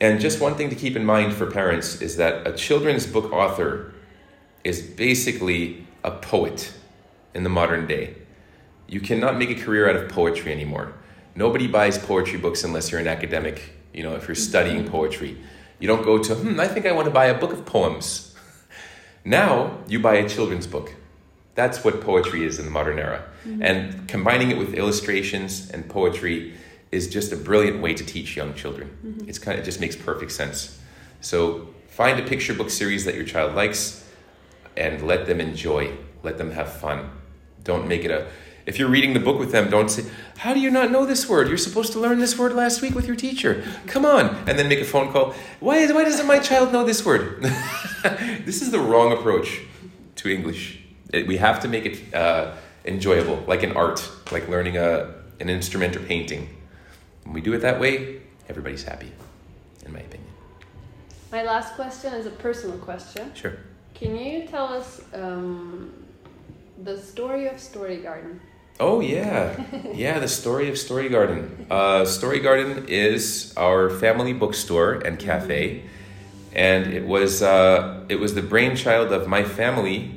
And 0.00 0.20
just 0.20 0.40
one 0.40 0.54
thing 0.54 0.70
to 0.70 0.76
keep 0.76 0.94
in 0.96 1.04
mind 1.04 1.34
for 1.34 1.50
parents 1.50 2.00
is 2.00 2.16
that 2.16 2.46
a 2.46 2.52
children's 2.52 3.06
book 3.06 3.32
author 3.32 3.94
is 4.62 4.80
basically 4.80 5.86
a 6.04 6.10
poet 6.10 6.72
in 7.34 7.42
the 7.42 7.48
modern 7.48 7.86
day. 7.86 8.14
You 8.86 9.00
cannot 9.00 9.36
make 9.36 9.50
a 9.50 9.54
career 9.54 9.88
out 9.88 9.96
of 9.96 10.08
poetry 10.08 10.52
anymore. 10.52 10.94
Nobody 11.34 11.66
buys 11.66 11.98
poetry 11.98 12.38
books 12.38 12.64
unless 12.64 12.90
you're 12.90 13.00
an 13.00 13.08
academic, 13.08 13.72
you 13.92 14.02
know, 14.02 14.14
if 14.14 14.28
you're 14.28 14.34
studying 14.34 14.82
mm-hmm. 14.82 14.90
poetry. 14.90 15.38
You 15.78 15.88
don't 15.88 16.04
go 16.04 16.18
to, 16.18 16.34
hmm, 16.34 16.58
I 16.58 16.68
think 16.68 16.86
I 16.86 16.92
want 16.92 17.06
to 17.06 17.12
buy 17.12 17.26
a 17.26 17.38
book 17.38 17.52
of 17.52 17.66
poems. 17.66 18.34
now 19.24 19.78
you 19.88 20.00
buy 20.00 20.14
a 20.14 20.28
children's 20.28 20.66
book. 20.66 20.94
That's 21.54 21.82
what 21.84 22.00
poetry 22.00 22.44
is 22.44 22.58
in 22.58 22.64
the 22.64 22.70
modern 22.70 22.98
era. 22.98 23.24
Mm-hmm. 23.44 23.62
And 23.62 24.08
combining 24.08 24.50
it 24.50 24.58
with 24.58 24.74
illustrations 24.74 25.70
and 25.70 25.88
poetry 25.88 26.54
is 26.90 27.08
just 27.08 27.32
a 27.32 27.36
brilliant 27.36 27.80
way 27.80 27.94
to 27.94 28.04
teach 28.04 28.36
young 28.36 28.54
children. 28.54 28.96
Mm-hmm. 29.04 29.28
It's 29.28 29.38
kind 29.38 29.58
of, 29.58 29.62
it 29.62 29.64
just 29.64 29.80
makes 29.80 29.96
perfect 29.96 30.32
sense. 30.32 30.78
So 31.20 31.74
find 31.88 32.18
a 32.18 32.22
picture 32.22 32.54
book 32.54 32.70
series 32.70 33.04
that 33.04 33.14
your 33.14 33.24
child 33.24 33.54
likes 33.54 34.08
and 34.76 35.06
let 35.06 35.26
them 35.26 35.40
enjoy, 35.40 35.92
let 36.22 36.38
them 36.38 36.52
have 36.52 36.72
fun. 36.72 37.10
Don't 37.64 37.88
make 37.88 38.04
it 38.04 38.10
a 38.10 38.28
if 38.68 38.78
you're 38.78 38.90
reading 38.90 39.14
the 39.14 39.20
book 39.20 39.38
with 39.38 39.50
them, 39.50 39.70
don't 39.70 39.88
say, 39.88 40.04
How 40.36 40.52
do 40.52 40.60
you 40.60 40.70
not 40.70 40.90
know 40.90 41.06
this 41.06 41.26
word? 41.26 41.48
You're 41.48 41.56
supposed 41.56 41.92
to 41.94 41.98
learn 41.98 42.18
this 42.18 42.36
word 42.38 42.52
last 42.52 42.82
week 42.82 42.94
with 42.94 43.06
your 43.06 43.16
teacher. 43.16 43.64
Come 43.86 44.04
on. 44.04 44.26
And 44.46 44.58
then 44.58 44.68
make 44.68 44.80
a 44.80 44.84
phone 44.84 45.10
call. 45.10 45.34
Why, 45.58 45.78
is, 45.78 45.90
why 45.90 46.04
doesn't 46.04 46.26
my 46.26 46.38
child 46.38 46.70
know 46.70 46.84
this 46.84 47.02
word? 47.02 47.42
this 48.44 48.60
is 48.60 48.70
the 48.70 48.78
wrong 48.78 49.10
approach 49.10 49.62
to 50.16 50.28
English. 50.28 50.80
It, 51.14 51.26
we 51.26 51.38
have 51.38 51.60
to 51.60 51.68
make 51.68 51.86
it 51.86 52.14
uh, 52.14 52.56
enjoyable, 52.84 53.42
like 53.46 53.62
an 53.62 53.72
art, 53.72 54.06
like 54.30 54.46
learning 54.50 54.76
a, 54.76 55.14
an 55.40 55.48
instrument 55.48 55.96
or 55.96 56.00
painting. 56.00 56.54
When 57.28 57.34
we 57.34 57.42
do 57.42 57.52
it 57.52 57.58
that 57.58 57.78
way, 57.78 58.22
everybody's 58.48 58.84
happy, 58.84 59.12
in 59.84 59.92
my 59.92 59.98
opinion. 59.98 60.30
My 61.30 61.42
last 61.42 61.74
question 61.74 62.14
is 62.14 62.24
a 62.24 62.30
personal 62.30 62.78
question. 62.78 63.34
Sure. 63.34 63.58
Can 63.92 64.16
you 64.16 64.46
tell 64.46 64.64
us 64.64 65.02
um, 65.12 65.92
the 66.82 66.96
story 66.96 67.46
of 67.46 67.60
Story 67.60 67.98
Garden? 67.98 68.40
Oh 68.80 69.00
yeah, 69.00 69.62
yeah. 69.92 70.18
The 70.20 70.26
story 70.26 70.70
of 70.70 70.78
Story 70.78 71.10
Garden. 71.10 71.66
Uh, 71.70 72.06
Story 72.06 72.40
Garden 72.40 72.86
is 72.88 73.52
our 73.58 73.90
family 73.90 74.32
bookstore 74.32 74.94
and 74.94 75.18
cafe, 75.18 75.82
and 76.54 76.86
it 76.86 77.06
was 77.06 77.42
uh, 77.42 78.06
it 78.08 78.16
was 78.16 78.36
the 78.36 78.42
brainchild 78.42 79.12
of 79.12 79.28
my 79.28 79.44
family 79.44 80.14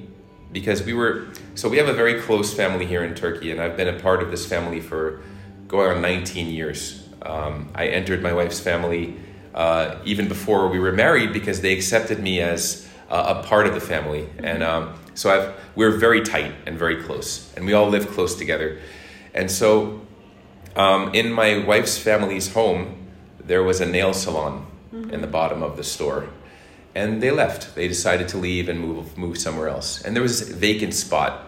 because 0.54 0.82
we 0.84 0.94
were 0.94 1.28
so 1.56 1.68
we 1.68 1.76
have 1.76 1.90
a 1.90 1.94
very 1.94 2.22
close 2.22 2.54
family 2.54 2.86
here 2.86 3.04
in 3.04 3.16
Turkey, 3.16 3.52
and 3.52 3.60
I've 3.60 3.76
been 3.76 3.90
a 3.90 4.00
part 4.00 4.24
of 4.24 4.32
this 4.32 4.46
family 4.46 4.80
for 4.80 5.20
going 5.68 5.98
on 5.98 6.02
19 6.02 6.48
years. 6.48 7.01
Um, 7.22 7.70
I 7.76 7.88
entered 7.88 8.22
my 8.22 8.34
wife's 8.34 8.60
family 8.60 9.16
uh, 9.54 9.96
even 10.06 10.28
before 10.28 10.70
we 10.70 10.80
were 10.80 10.92
married 10.92 11.34
because 11.34 11.62
they 11.62 11.74
accepted 11.74 12.20
me 12.20 12.40
as 12.42 12.88
a 13.12 13.44
part 13.44 13.68
of 13.68 13.74
the 13.74 13.82
family, 13.82 14.30
and 14.38 14.64
um, 14.64 14.94
so 15.14 15.30
I've, 15.30 15.54
we're 15.76 15.98
very 15.98 16.22
tight 16.22 16.54
and 16.66 16.80
very 16.80 17.04
close, 17.04 17.54
and 17.56 17.66
we 17.66 17.74
all 17.74 17.90
live 17.90 18.08
close 18.08 18.36
together. 18.36 18.80
And 19.34 19.52
so, 19.52 20.02
um, 20.76 21.14
in 21.14 21.32
my 21.32 21.64
wife's 21.66 21.98
family's 21.98 22.54
home, 22.54 23.08
there 23.40 23.64
was 23.64 23.82
a 23.82 23.86
nail 23.86 24.14
salon 24.14 24.66
mm-hmm. 24.94 25.10
in 25.10 25.22
the 25.22 25.28
bottom 25.28 25.62
of 25.62 25.76
the 25.76 25.84
store, 25.84 26.30
and 26.96 27.22
they 27.22 27.32
left. 27.32 27.76
They 27.76 27.88
decided 27.88 28.30
to 28.30 28.38
leave 28.38 28.70
and 28.70 28.80
move 28.80 29.18
move 29.18 29.38
somewhere 29.38 29.68
else, 29.68 30.02
and 30.02 30.16
there 30.16 30.24
was 30.24 30.50
a 30.50 30.54
vacant 30.56 30.94
spot. 30.94 31.48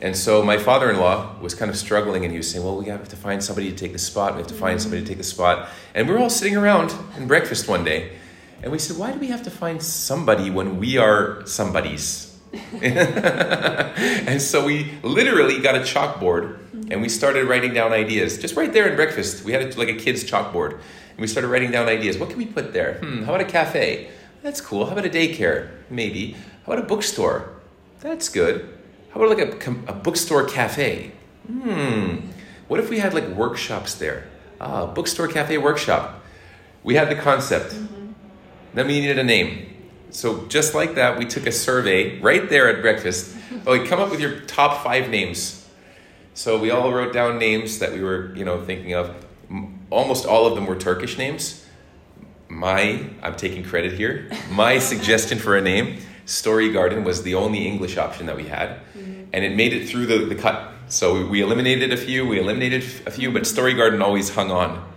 And 0.00 0.14
so 0.14 0.42
my 0.42 0.58
father-in-law 0.58 1.40
was 1.40 1.54
kind 1.54 1.70
of 1.70 1.76
struggling, 1.76 2.24
and 2.24 2.32
he 2.32 2.38
was 2.38 2.50
saying, 2.50 2.64
"Well, 2.64 2.76
we 2.76 2.86
have 2.86 3.08
to 3.08 3.16
find 3.16 3.42
somebody 3.42 3.70
to 3.70 3.76
take 3.76 3.92
the 3.92 3.98
spot. 3.98 4.34
We 4.34 4.38
have 4.38 4.48
to 4.48 4.54
find 4.54 4.80
somebody 4.80 5.02
to 5.02 5.08
take 5.08 5.18
the 5.18 5.24
spot." 5.24 5.68
And 5.94 6.06
we 6.06 6.12
were 6.12 6.20
all 6.20 6.30
sitting 6.30 6.56
around 6.56 6.94
in 7.16 7.26
breakfast 7.26 7.66
one 7.66 7.82
day, 7.84 8.12
and 8.62 8.70
we 8.70 8.78
said, 8.78 8.98
"Why 8.98 9.12
do 9.12 9.18
we 9.18 9.28
have 9.28 9.42
to 9.44 9.50
find 9.50 9.82
somebody 9.82 10.50
when 10.50 10.78
we 10.78 10.98
are 10.98 11.46
somebody's?" 11.46 12.24
and 12.82 14.40
so 14.40 14.64
we 14.64 14.92
literally 15.02 15.60
got 15.60 15.74
a 15.74 15.80
chalkboard 15.80 16.58
and 16.90 17.02
we 17.02 17.08
started 17.08 17.46
writing 17.46 17.74
down 17.74 17.92
ideas. 17.92 18.38
Just 18.38 18.56
right 18.56 18.72
there 18.72 18.88
in 18.88 18.96
breakfast, 18.96 19.44
we 19.44 19.52
had 19.52 19.62
a, 19.62 19.78
like 19.78 19.88
a 19.88 19.94
kid's 19.94 20.24
chalkboard. 20.24 20.72
And 20.72 21.18
we 21.18 21.26
started 21.26 21.48
writing 21.48 21.70
down 21.70 21.88
ideas. 21.88 22.18
What 22.18 22.28
can 22.28 22.38
we 22.38 22.46
put 22.46 22.72
there? 22.72 22.94
Hmm, 22.94 23.24
how 23.24 23.34
about 23.34 23.46
a 23.46 23.50
cafe? 23.50 24.10
That's 24.42 24.60
cool. 24.60 24.86
How 24.86 24.92
about 24.92 25.06
a 25.06 25.10
daycare? 25.10 25.70
Maybe. 25.90 26.32
How 26.64 26.72
about 26.72 26.84
a 26.84 26.86
bookstore? 26.86 27.50
That's 28.00 28.28
good. 28.28 28.75
How 29.10 29.22
about 29.22 29.38
like 29.38 29.66
a, 29.66 29.70
a 29.88 29.94
bookstore 29.94 30.44
cafe? 30.46 31.12
Hmm. 31.46 32.16
What 32.68 32.80
if 32.80 32.90
we 32.90 32.98
had 32.98 33.14
like 33.14 33.28
workshops 33.28 33.94
there? 33.94 34.26
Ah, 34.60 34.86
bookstore 34.86 35.28
cafe 35.28 35.58
workshop. 35.58 36.22
We 36.82 36.94
had 36.94 37.08
the 37.08 37.16
concept. 37.16 37.72
Mm-hmm. 37.72 38.12
Then 38.74 38.86
we 38.86 39.00
needed 39.00 39.18
a 39.18 39.24
name. 39.24 39.74
So 40.10 40.46
just 40.46 40.74
like 40.74 40.94
that, 40.94 41.18
we 41.18 41.26
took 41.26 41.46
a 41.46 41.52
survey 41.52 42.20
right 42.20 42.48
there 42.48 42.68
at 42.68 42.82
breakfast. 42.82 43.34
Oh, 43.66 43.84
come 43.86 44.00
up 44.00 44.10
with 44.10 44.20
your 44.20 44.40
top 44.40 44.84
five 44.84 45.08
names. 45.08 45.66
So 46.34 46.58
we 46.58 46.70
all 46.70 46.92
wrote 46.92 47.12
down 47.12 47.38
names 47.38 47.78
that 47.78 47.92
we 47.92 48.02
were, 48.02 48.34
you 48.36 48.44
know, 48.44 48.62
thinking 48.62 48.92
of. 48.94 49.24
Almost 49.88 50.26
all 50.26 50.46
of 50.46 50.54
them 50.54 50.66
were 50.66 50.76
Turkish 50.76 51.16
names. 51.16 51.64
My, 52.48 53.08
I'm 53.22 53.34
taking 53.36 53.64
credit 53.64 53.92
here. 53.92 54.30
My 54.50 54.78
suggestion 54.90 55.38
for 55.38 55.56
a 55.56 55.62
name, 55.62 55.98
Story 56.26 56.70
Garden, 56.70 57.04
was 57.04 57.22
the 57.22 57.34
only 57.34 57.66
English 57.66 57.96
option 57.96 58.26
that 58.26 58.36
we 58.36 58.44
had, 58.44 58.80
mm-hmm. 58.94 59.24
and 59.32 59.44
it 59.44 59.56
made 59.56 59.72
it 59.72 59.88
through 59.88 60.06
the, 60.06 60.26
the 60.26 60.34
cut. 60.34 60.72
So 60.88 61.26
we 61.26 61.40
eliminated 61.40 61.92
a 61.92 61.96
few, 61.96 62.26
we 62.26 62.38
eliminated 62.38 62.84
a 63.06 63.10
few, 63.10 63.32
but 63.32 63.46
Story 63.46 63.74
Garden 63.74 64.02
always 64.02 64.34
hung 64.34 64.50
on. 64.50 64.92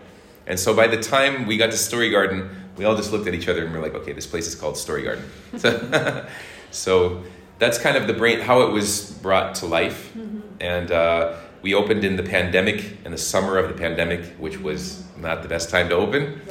And 0.46 0.60
so 0.60 0.76
by 0.76 0.88
the 0.88 1.02
time 1.02 1.46
we 1.46 1.58
got 1.58 1.72
to 1.72 1.78
Story 1.78 2.10
Garden, 2.10 2.50
we 2.76 2.86
all 2.86 2.96
just 2.96 3.12
looked 3.12 3.28
at 3.28 3.34
each 3.34 3.48
other 3.48 3.64
and 3.64 3.74
we're 3.74 3.82
like, 3.82 3.94
okay, 3.94 4.14
this 4.14 4.26
place 4.26 4.48
is 4.48 4.56
called 4.56 4.78
Story 4.78 5.04
Garden. 5.04 5.24
so, 5.58 6.28
so 6.72 7.24
that's 7.60 7.78
kind 7.78 7.98
of 7.98 8.08
the 8.08 8.14
brain, 8.14 8.40
how 8.40 8.62
it 8.62 8.72
was 8.72 9.12
brought 9.22 9.56
to 9.56 9.66
life. 9.66 10.12
Mm-hmm. 10.18 10.40
And 10.60 10.92
uh, 10.92 11.36
we 11.62 11.74
opened 11.74 12.04
in 12.04 12.16
the 12.16 12.24
pandemic, 12.24 12.98
in 13.06 13.12
the 13.12 13.18
summer 13.18 13.58
of 13.58 13.68
the 13.68 13.76
pandemic, 13.76 14.26
which 14.40 14.60
was 14.60 15.04
not 15.18 15.44
the 15.44 15.50
best 15.50 15.70
time 15.70 15.90
to 15.90 15.96
open. 15.96 16.42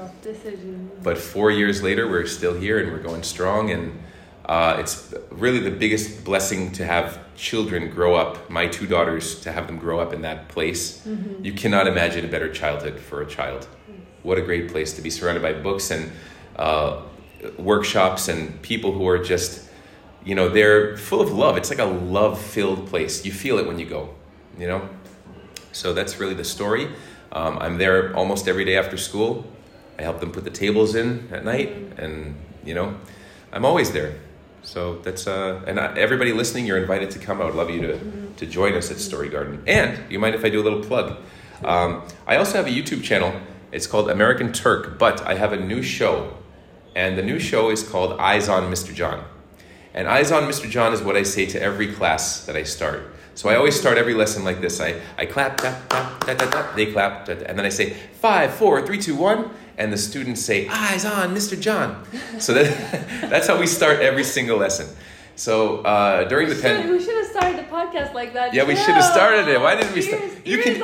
But 1.03 1.19
four 1.19 1.51
years 1.51 1.83
later, 1.83 2.09
we're 2.09 2.27
still 2.27 2.55
here 2.55 2.79
and 2.79 2.93
we're 2.93 3.03
going 3.03 3.23
strong. 3.23 3.71
And 3.71 3.99
uh, 4.49 4.77
it's 4.79 5.15
really 5.31 5.59
the 5.59 5.71
biggest 5.71 6.25
blessing 6.25 6.73
to 6.73 6.85
have 6.85 7.21
children 7.37 7.91
grow 7.91 8.15
up, 8.15 8.51
my 8.51 8.67
two 8.67 8.87
daughters, 8.87 9.41
to 9.41 9.53
have 9.53 9.67
them 9.67 9.79
grow 9.79 10.01
up 10.01 10.13
in 10.13 10.23
that 10.23 10.49
place. 10.49 11.07
Mm-hmm. 11.07 11.45
You 11.45 11.53
cannot 11.53 11.87
imagine 11.87 12.25
a 12.25 12.29
better 12.29 12.53
childhood 12.53 12.99
for 12.99 13.23
a 13.23 13.27
child 13.27 13.69
what 14.23 14.39
a 14.39 14.43
great 14.43 14.71
place 14.71 14.93
to 14.95 15.03
be 15.03 15.11
surrounded 15.11 15.43
by 15.43 15.53
books 15.53 15.91
and 15.91 16.13
uh, 16.57 17.03
workshops 17.57 18.29
and 18.29 18.61
people 18.63 18.93
who 18.93 19.07
are 19.09 19.19
just, 19.19 19.69
you 20.25 20.35
know, 20.35 20.49
they're 20.49 20.97
full 20.97 21.21
of 21.21 21.33
love. 21.33 21.57
It's 21.57 21.71
like 21.71 21.79
a 21.79 21.85
love 21.85 22.41
filled 22.41 22.89
place. 22.89 23.25
You 23.25 23.33
feel 23.33 23.59
it 23.59 23.67
when 23.67 23.79
you 23.79 23.87
go, 23.87 24.15
you 24.59 24.67
know? 24.67 24.89
So 25.73 25.95
that's 25.95 26.19
really 26.19 26.35
the 26.35 26.45
story. 26.45 26.91
Um, 27.33 27.59
I'm 27.59 27.79
there 27.79 28.15
almost 28.17 28.49
every 28.49 28.65
day 28.65 28.77
after 28.77 28.97
school. 28.97 29.47
I 29.99 30.03
help 30.03 30.21
them 30.21 30.33
put 30.33 30.45
the 30.45 30.51
tables 30.51 30.95
in 30.95 31.29
at 31.33 31.45
night, 31.45 31.71
and, 31.97 32.37
you 32.65 32.75
know, 32.75 32.97
I'm 33.53 33.65
always 33.65 33.93
there. 33.93 34.15
So 34.69 34.99
that's 34.99 35.27
uh, 35.27 35.65
and 35.67 35.79
everybody 35.79 36.35
listening, 36.35 36.67
you're 36.67 36.77
invited 36.77 37.11
to 37.13 37.19
come. 37.19 37.41
I 37.41 37.47
would 37.47 37.55
love 37.55 37.71
you 37.71 37.81
to 37.81 37.99
to 38.37 38.45
join 38.45 38.75
us 38.75 38.91
at 38.91 38.99
Story 38.99 39.31
Garden. 39.31 39.63
And 39.67 40.13
you 40.13 40.19
mind 40.19 40.35
if 40.35 40.45
I 40.45 40.51
do 40.51 40.61
a 40.61 40.67
little 40.69 40.83
plug? 40.83 41.17
Um, 41.65 42.07
I 42.27 42.37
also 42.37 42.59
have 42.59 42.67
a 42.67 42.71
YouTube 42.71 43.03
channel 43.03 43.33
it's 43.73 43.87
called 43.87 44.11
American 44.11 44.53
Turk, 44.53 44.99
but 44.99 45.27
I 45.27 45.35
have 45.35 45.53
a 45.53 45.57
new 45.57 45.83
show. 45.83 46.37
And 46.95 47.19
the 47.19 47.23
new 47.23 47.39
show 47.39 47.71
is 47.71 47.83
called 47.83 48.19
Eyes 48.19 48.49
on 48.49 48.71
Mr. 48.73 48.95
Jon. 48.95 49.25
And 49.95 50.09
Eyes 50.09 50.33
on 50.33 50.45
Mr. 50.45 50.69
Jon 50.69 50.93
is 50.93 51.03
what 51.03 51.17
I 51.17 51.23
say 51.23 51.47
to 51.47 51.61
every 51.61 51.93
class 51.93 52.45
that 52.47 52.57
I 52.57 52.63
start. 52.63 53.15
So 53.35 53.49
I 53.49 53.57
always 53.57 53.79
start 53.79 53.99
every 53.99 54.15
lesson 54.15 54.43
like 54.43 54.61
this. 54.61 54.81
I, 54.81 55.01
I 55.17 55.27
clap, 55.27 55.59
tap, 55.59 55.89
tap, 55.89 56.25
tap, 56.25 56.39
tap, 56.39 56.51
tap, 56.51 56.77
they 56.77 56.93
clap, 56.93 57.27
tap, 57.27 57.43
and 57.47 57.59
then 57.59 57.65
I 57.67 57.69
say 57.69 57.91
five, 58.21 58.55
four, 58.55 58.85
three, 58.85 58.99
two, 58.99 59.15
one, 59.15 59.51
and 59.79 59.93
the 59.93 59.97
students 59.97 60.43
say, 60.43 60.69
Eyes 60.69 61.05
on 61.05 61.35
Mr. 61.35 61.59
Jon. 61.59 62.05
So 62.39 62.53
that, 62.55 62.71
that's 63.31 63.47
how 63.47 63.59
we 63.59 63.67
start 63.67 64.01
every 64.01 64.25
single 64.25 64.59
lesson. 64.59 64.95
So 65.37 65.79
uh, 65.83 66.25
during 66.25 66.49
the 66.49 66.57
pandemic, 66.57 66.91
we 66.91 67.05
should 67.05 67.17
have 67.17 67.27
started 67.27 67.59
the 67.59 67.71
podcast 67.71 68.13
like 68.13 68.35
that. 68.35 68.53
Yeah, 68.53 68.65
we 68.65 68.75
should 68.75 68.95
have 68.95 69.05
started 69.05 69.47
it. 69.47 69.61
Why 69.61 69.77
didn't 69.77 69.95
we 69.95 70.03
start? 70.03 70.23
You 70.45 70.61
can, 70.61 70.75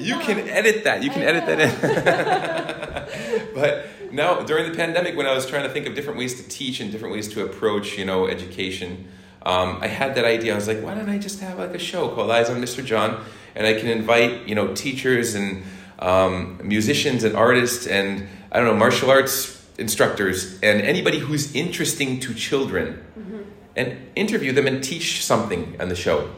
you 0.00 0.18
can 0.18 0.48
edit 0.48 0.82
that. 0.84 1.02
You 1.02 1.10
can 1.10 1.22
I 1.22 1.26
edit 1.26 1.46
know. 1.46 1.56
that 1.56 3.08
in. 3.38 3.48
but 3.54 3.86
now 4.12 4.40
during 4.40 4.68
the 4.68 4.76
pandemic, 4.76 5.16
when 5.16 5.26
I 5.26 5.34
was 5.34 5.46
trying 5.46 5.62
to 5.62 5.68
think 5.68 5.86
of 5.86 5.94
different 5.94 6.18
ways 6.18 6.42
to 6.42 6.48
teach 6.48 6.80
and 6.80 6.90
different 6.90 7.14
ways 7.14 7.28
to 7.34 7.44
approach, 7.44 7.96
you 7.96 8.04
know, 8.04 8.26
education, 8.26 9.06
um, 9.42 9.78
I 9.80 9.86
had 9.86 10.16
that 10.16 10.24
idea. 10.24 10.52
I 10.52 10.56
was 10.56 10.66
like, 10.66 10.82
why 10.82 10.94
don't 10.94 11.08
I 11.08 11.18
just 11.18 11.38
have 11.40 11.58
like 11.58 11.74
a 11.74 11.78
show 11.78 12.08
called 12.08 12.32
Eyes 12.32 12.50
on 12.50 12.60
Mr. 12.60 12.84
Jon? 12.84 13.24
and 13.54 13.66
I 13.66 13.74
can 13.74 13.88
invite 13.88 14.48
you 14.48 14.54
know 14.54 14.74
teachers 14.74 15.34
and 15.34 15.62
um, 16.04 16.60
musicians 16.62 17.24
and 17.24 17.34
artists 17.34 17.86
and 17.86 18.28
I 18.52 18.58
don't 18.58 18.66
know 18.66 18.78
martial 18.86 19.10
arts 19.10 19.64
instructors 19.78 20.60
and 20.62 20.80
anybody 20.80 21.18
who's 21.18 21.54
interesting 21.54 22.20
to 22.20 22.34
children, 22.34 23.04
mm-hmm. 23.18 23.42
and 23.74 23.88
interview 24.14 24.52
them 24.52 24.66
and 24.66 24.84
teach 24.84 25.24
something 25.24 25.62
on 25.80 25.88
the 25.88 25.96
show. 25.96 26.30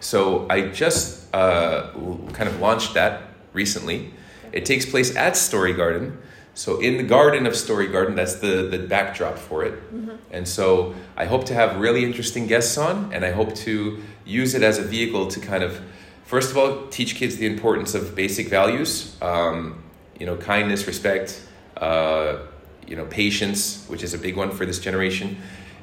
So 0.00 0.46
I 0.50 0.68
just 0.68 1.34
uh, 1.34 1.90
kind 2.32 2.48
of 2.48 2.60
launched 2.60 2.92
that 2.94 3.22
recently. 3.54 4.12
It 4.52 4.66
takes 4.66 4.84
place 4.84 5.16
at 5.16 5.36
Story 5.36 5.72
Garden. 5.72 6.18
So 6.54 6.78
in 6.80 6.98
the 6.98 7.02
garden 7.02 7.46
of 7.46 7.56
Story 7.56 7.88
Garden, 7.88 8.14
that's 8.14 8.36
the, 8.36 8.68
the 8.70 8.78
backdrop 8.78 9.38
for 9.38 9.64
it. 9.64 9.72
Mm-hmm. 9.72 10.16
And 10.30 10.46
so 10.46 10.94
I 11.16 11.24
hope 11.24 11.46
to 11.46 11.54
have 11.54 11.80
really 11.80 12.04
interesting 12.04 12.46
guests 12.46 12.76
on, 12.76 13.12
and 13.14 13.24
I 13.24 13.32
hope 13.32 13.54
to 13.66 14.02
use 14.26 14.54
it 14.54 14.62
as 14.62 14.78
a 14.78 14.82
vehicle 14.82 15.28
to 15.28 15.40
kind 15.40 15.64
of, 15.64 15.80
first 16.24 16.50
of 16.50 16.58
all, 16.58 16.86
teach 16.88 17.14
kids 17.14 17.36
the 17.36 17.46
importance 17.46 17.94
of 17.94 18.14
basic 18.14 18.48
values, 18.48 19.16
um, 19.22 19.82
you 20.18 20.26
know, 20.26 20.36
kindness, 20.36 20.86
respect, 20.86 21.42
uh, 21.76 22.38
you 22.86 22.96
know, 22.96 23.06
patience, 23.06 23.86
which 23.88 24.02
is 24.02 24.14
a 24.14 24.18
big 24.18 24.36
one 24.36 24.50
for 24.50 24.66
this 24.66 24.78
generation. 24.78 25.36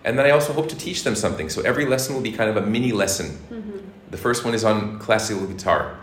And 0.04 0.17
then 0.17 0.25
I 0.25 0.32
also 0.32 0.54
hope 0.54 0.67
to 0.69 0.75
teach 0.75 1.04
them 1.04 1.15
something. 1.15 1.49
So 1.49 1.62
every 1.62 1.86
lesson 1.86 2.15
will 2.15 2.21
be 2.21 2.32
kind 2.32 2.49
of 2.49 2.58
a 2.58 2.62
mini 2.62 2.91
lesson. 2.91 3.38
Mm-hmm. 3.49 3.77
The 4.10 4.17
first 4.17 4.43
one 4.43 4.54
is 4.54 4.63
on 4.63 4.99
classical 4.99 5.45
guitar. 5.45 5.97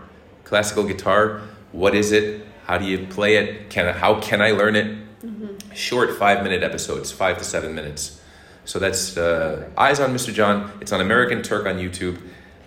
Classical 0.45 0.83
guitar, 0.83 1.41
what 1.71 1.93
is 1.93 2.11
it? 2.11 2.45
How 2.65 2.77
do 2.77 2.85
you 2.85 3.07
play 3.07 3.35
it? 3.37 3.69
Can 3.69 3.93
how 3.93 4.19
can 4.21 4.41
I 4.41 4.51
learn 4.51 4.75
it? 4.75 4.97
Mm-hmm. 5.21 5.73
Short 5.73 6.17
five 6.17 6.43
minute 6.43 6.63
episodes, 6.63 7.11
five 7.11 7.37
to 7.39 7.43
seven 7.43 7.75
minutes. 7.75 8.21
So 8.65 8.79
that's 8.79 9.17
uh, 9.17 9.69
Eyes 9.77 9.99
on 9.99 10.13
Mr. 10.13 10.33
Jon. 10.33 10.71
It's 10.79 10.91
on 10.91 11.01
American 11.01 11.41
Turk 11.41 11.65
on 11.65 11.77
YouTube 11.77 12.21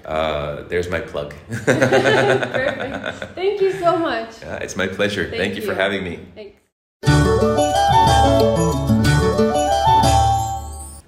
uh, 0.05 0.63
there's 0.65 0.89
my 0.89 1.01
plug. 1.01 1.35
Perfect. 1.49 3.35
Thank 3.35 3.61
you 3.61 3.73
so 3.73 3.97
much. 3.97 4.43
It's 4.43 4.77
my 4.77 4.87
pleasure. 4.87 5.29
Thank, 5.29 5.37
Thank 5.43 5.55
you. 5.57 5.63
you 5.63 5.67
for 5.69 5.75
having 5.75 6.05
me. 6.05 6.21
Thanks. 6.35 6.59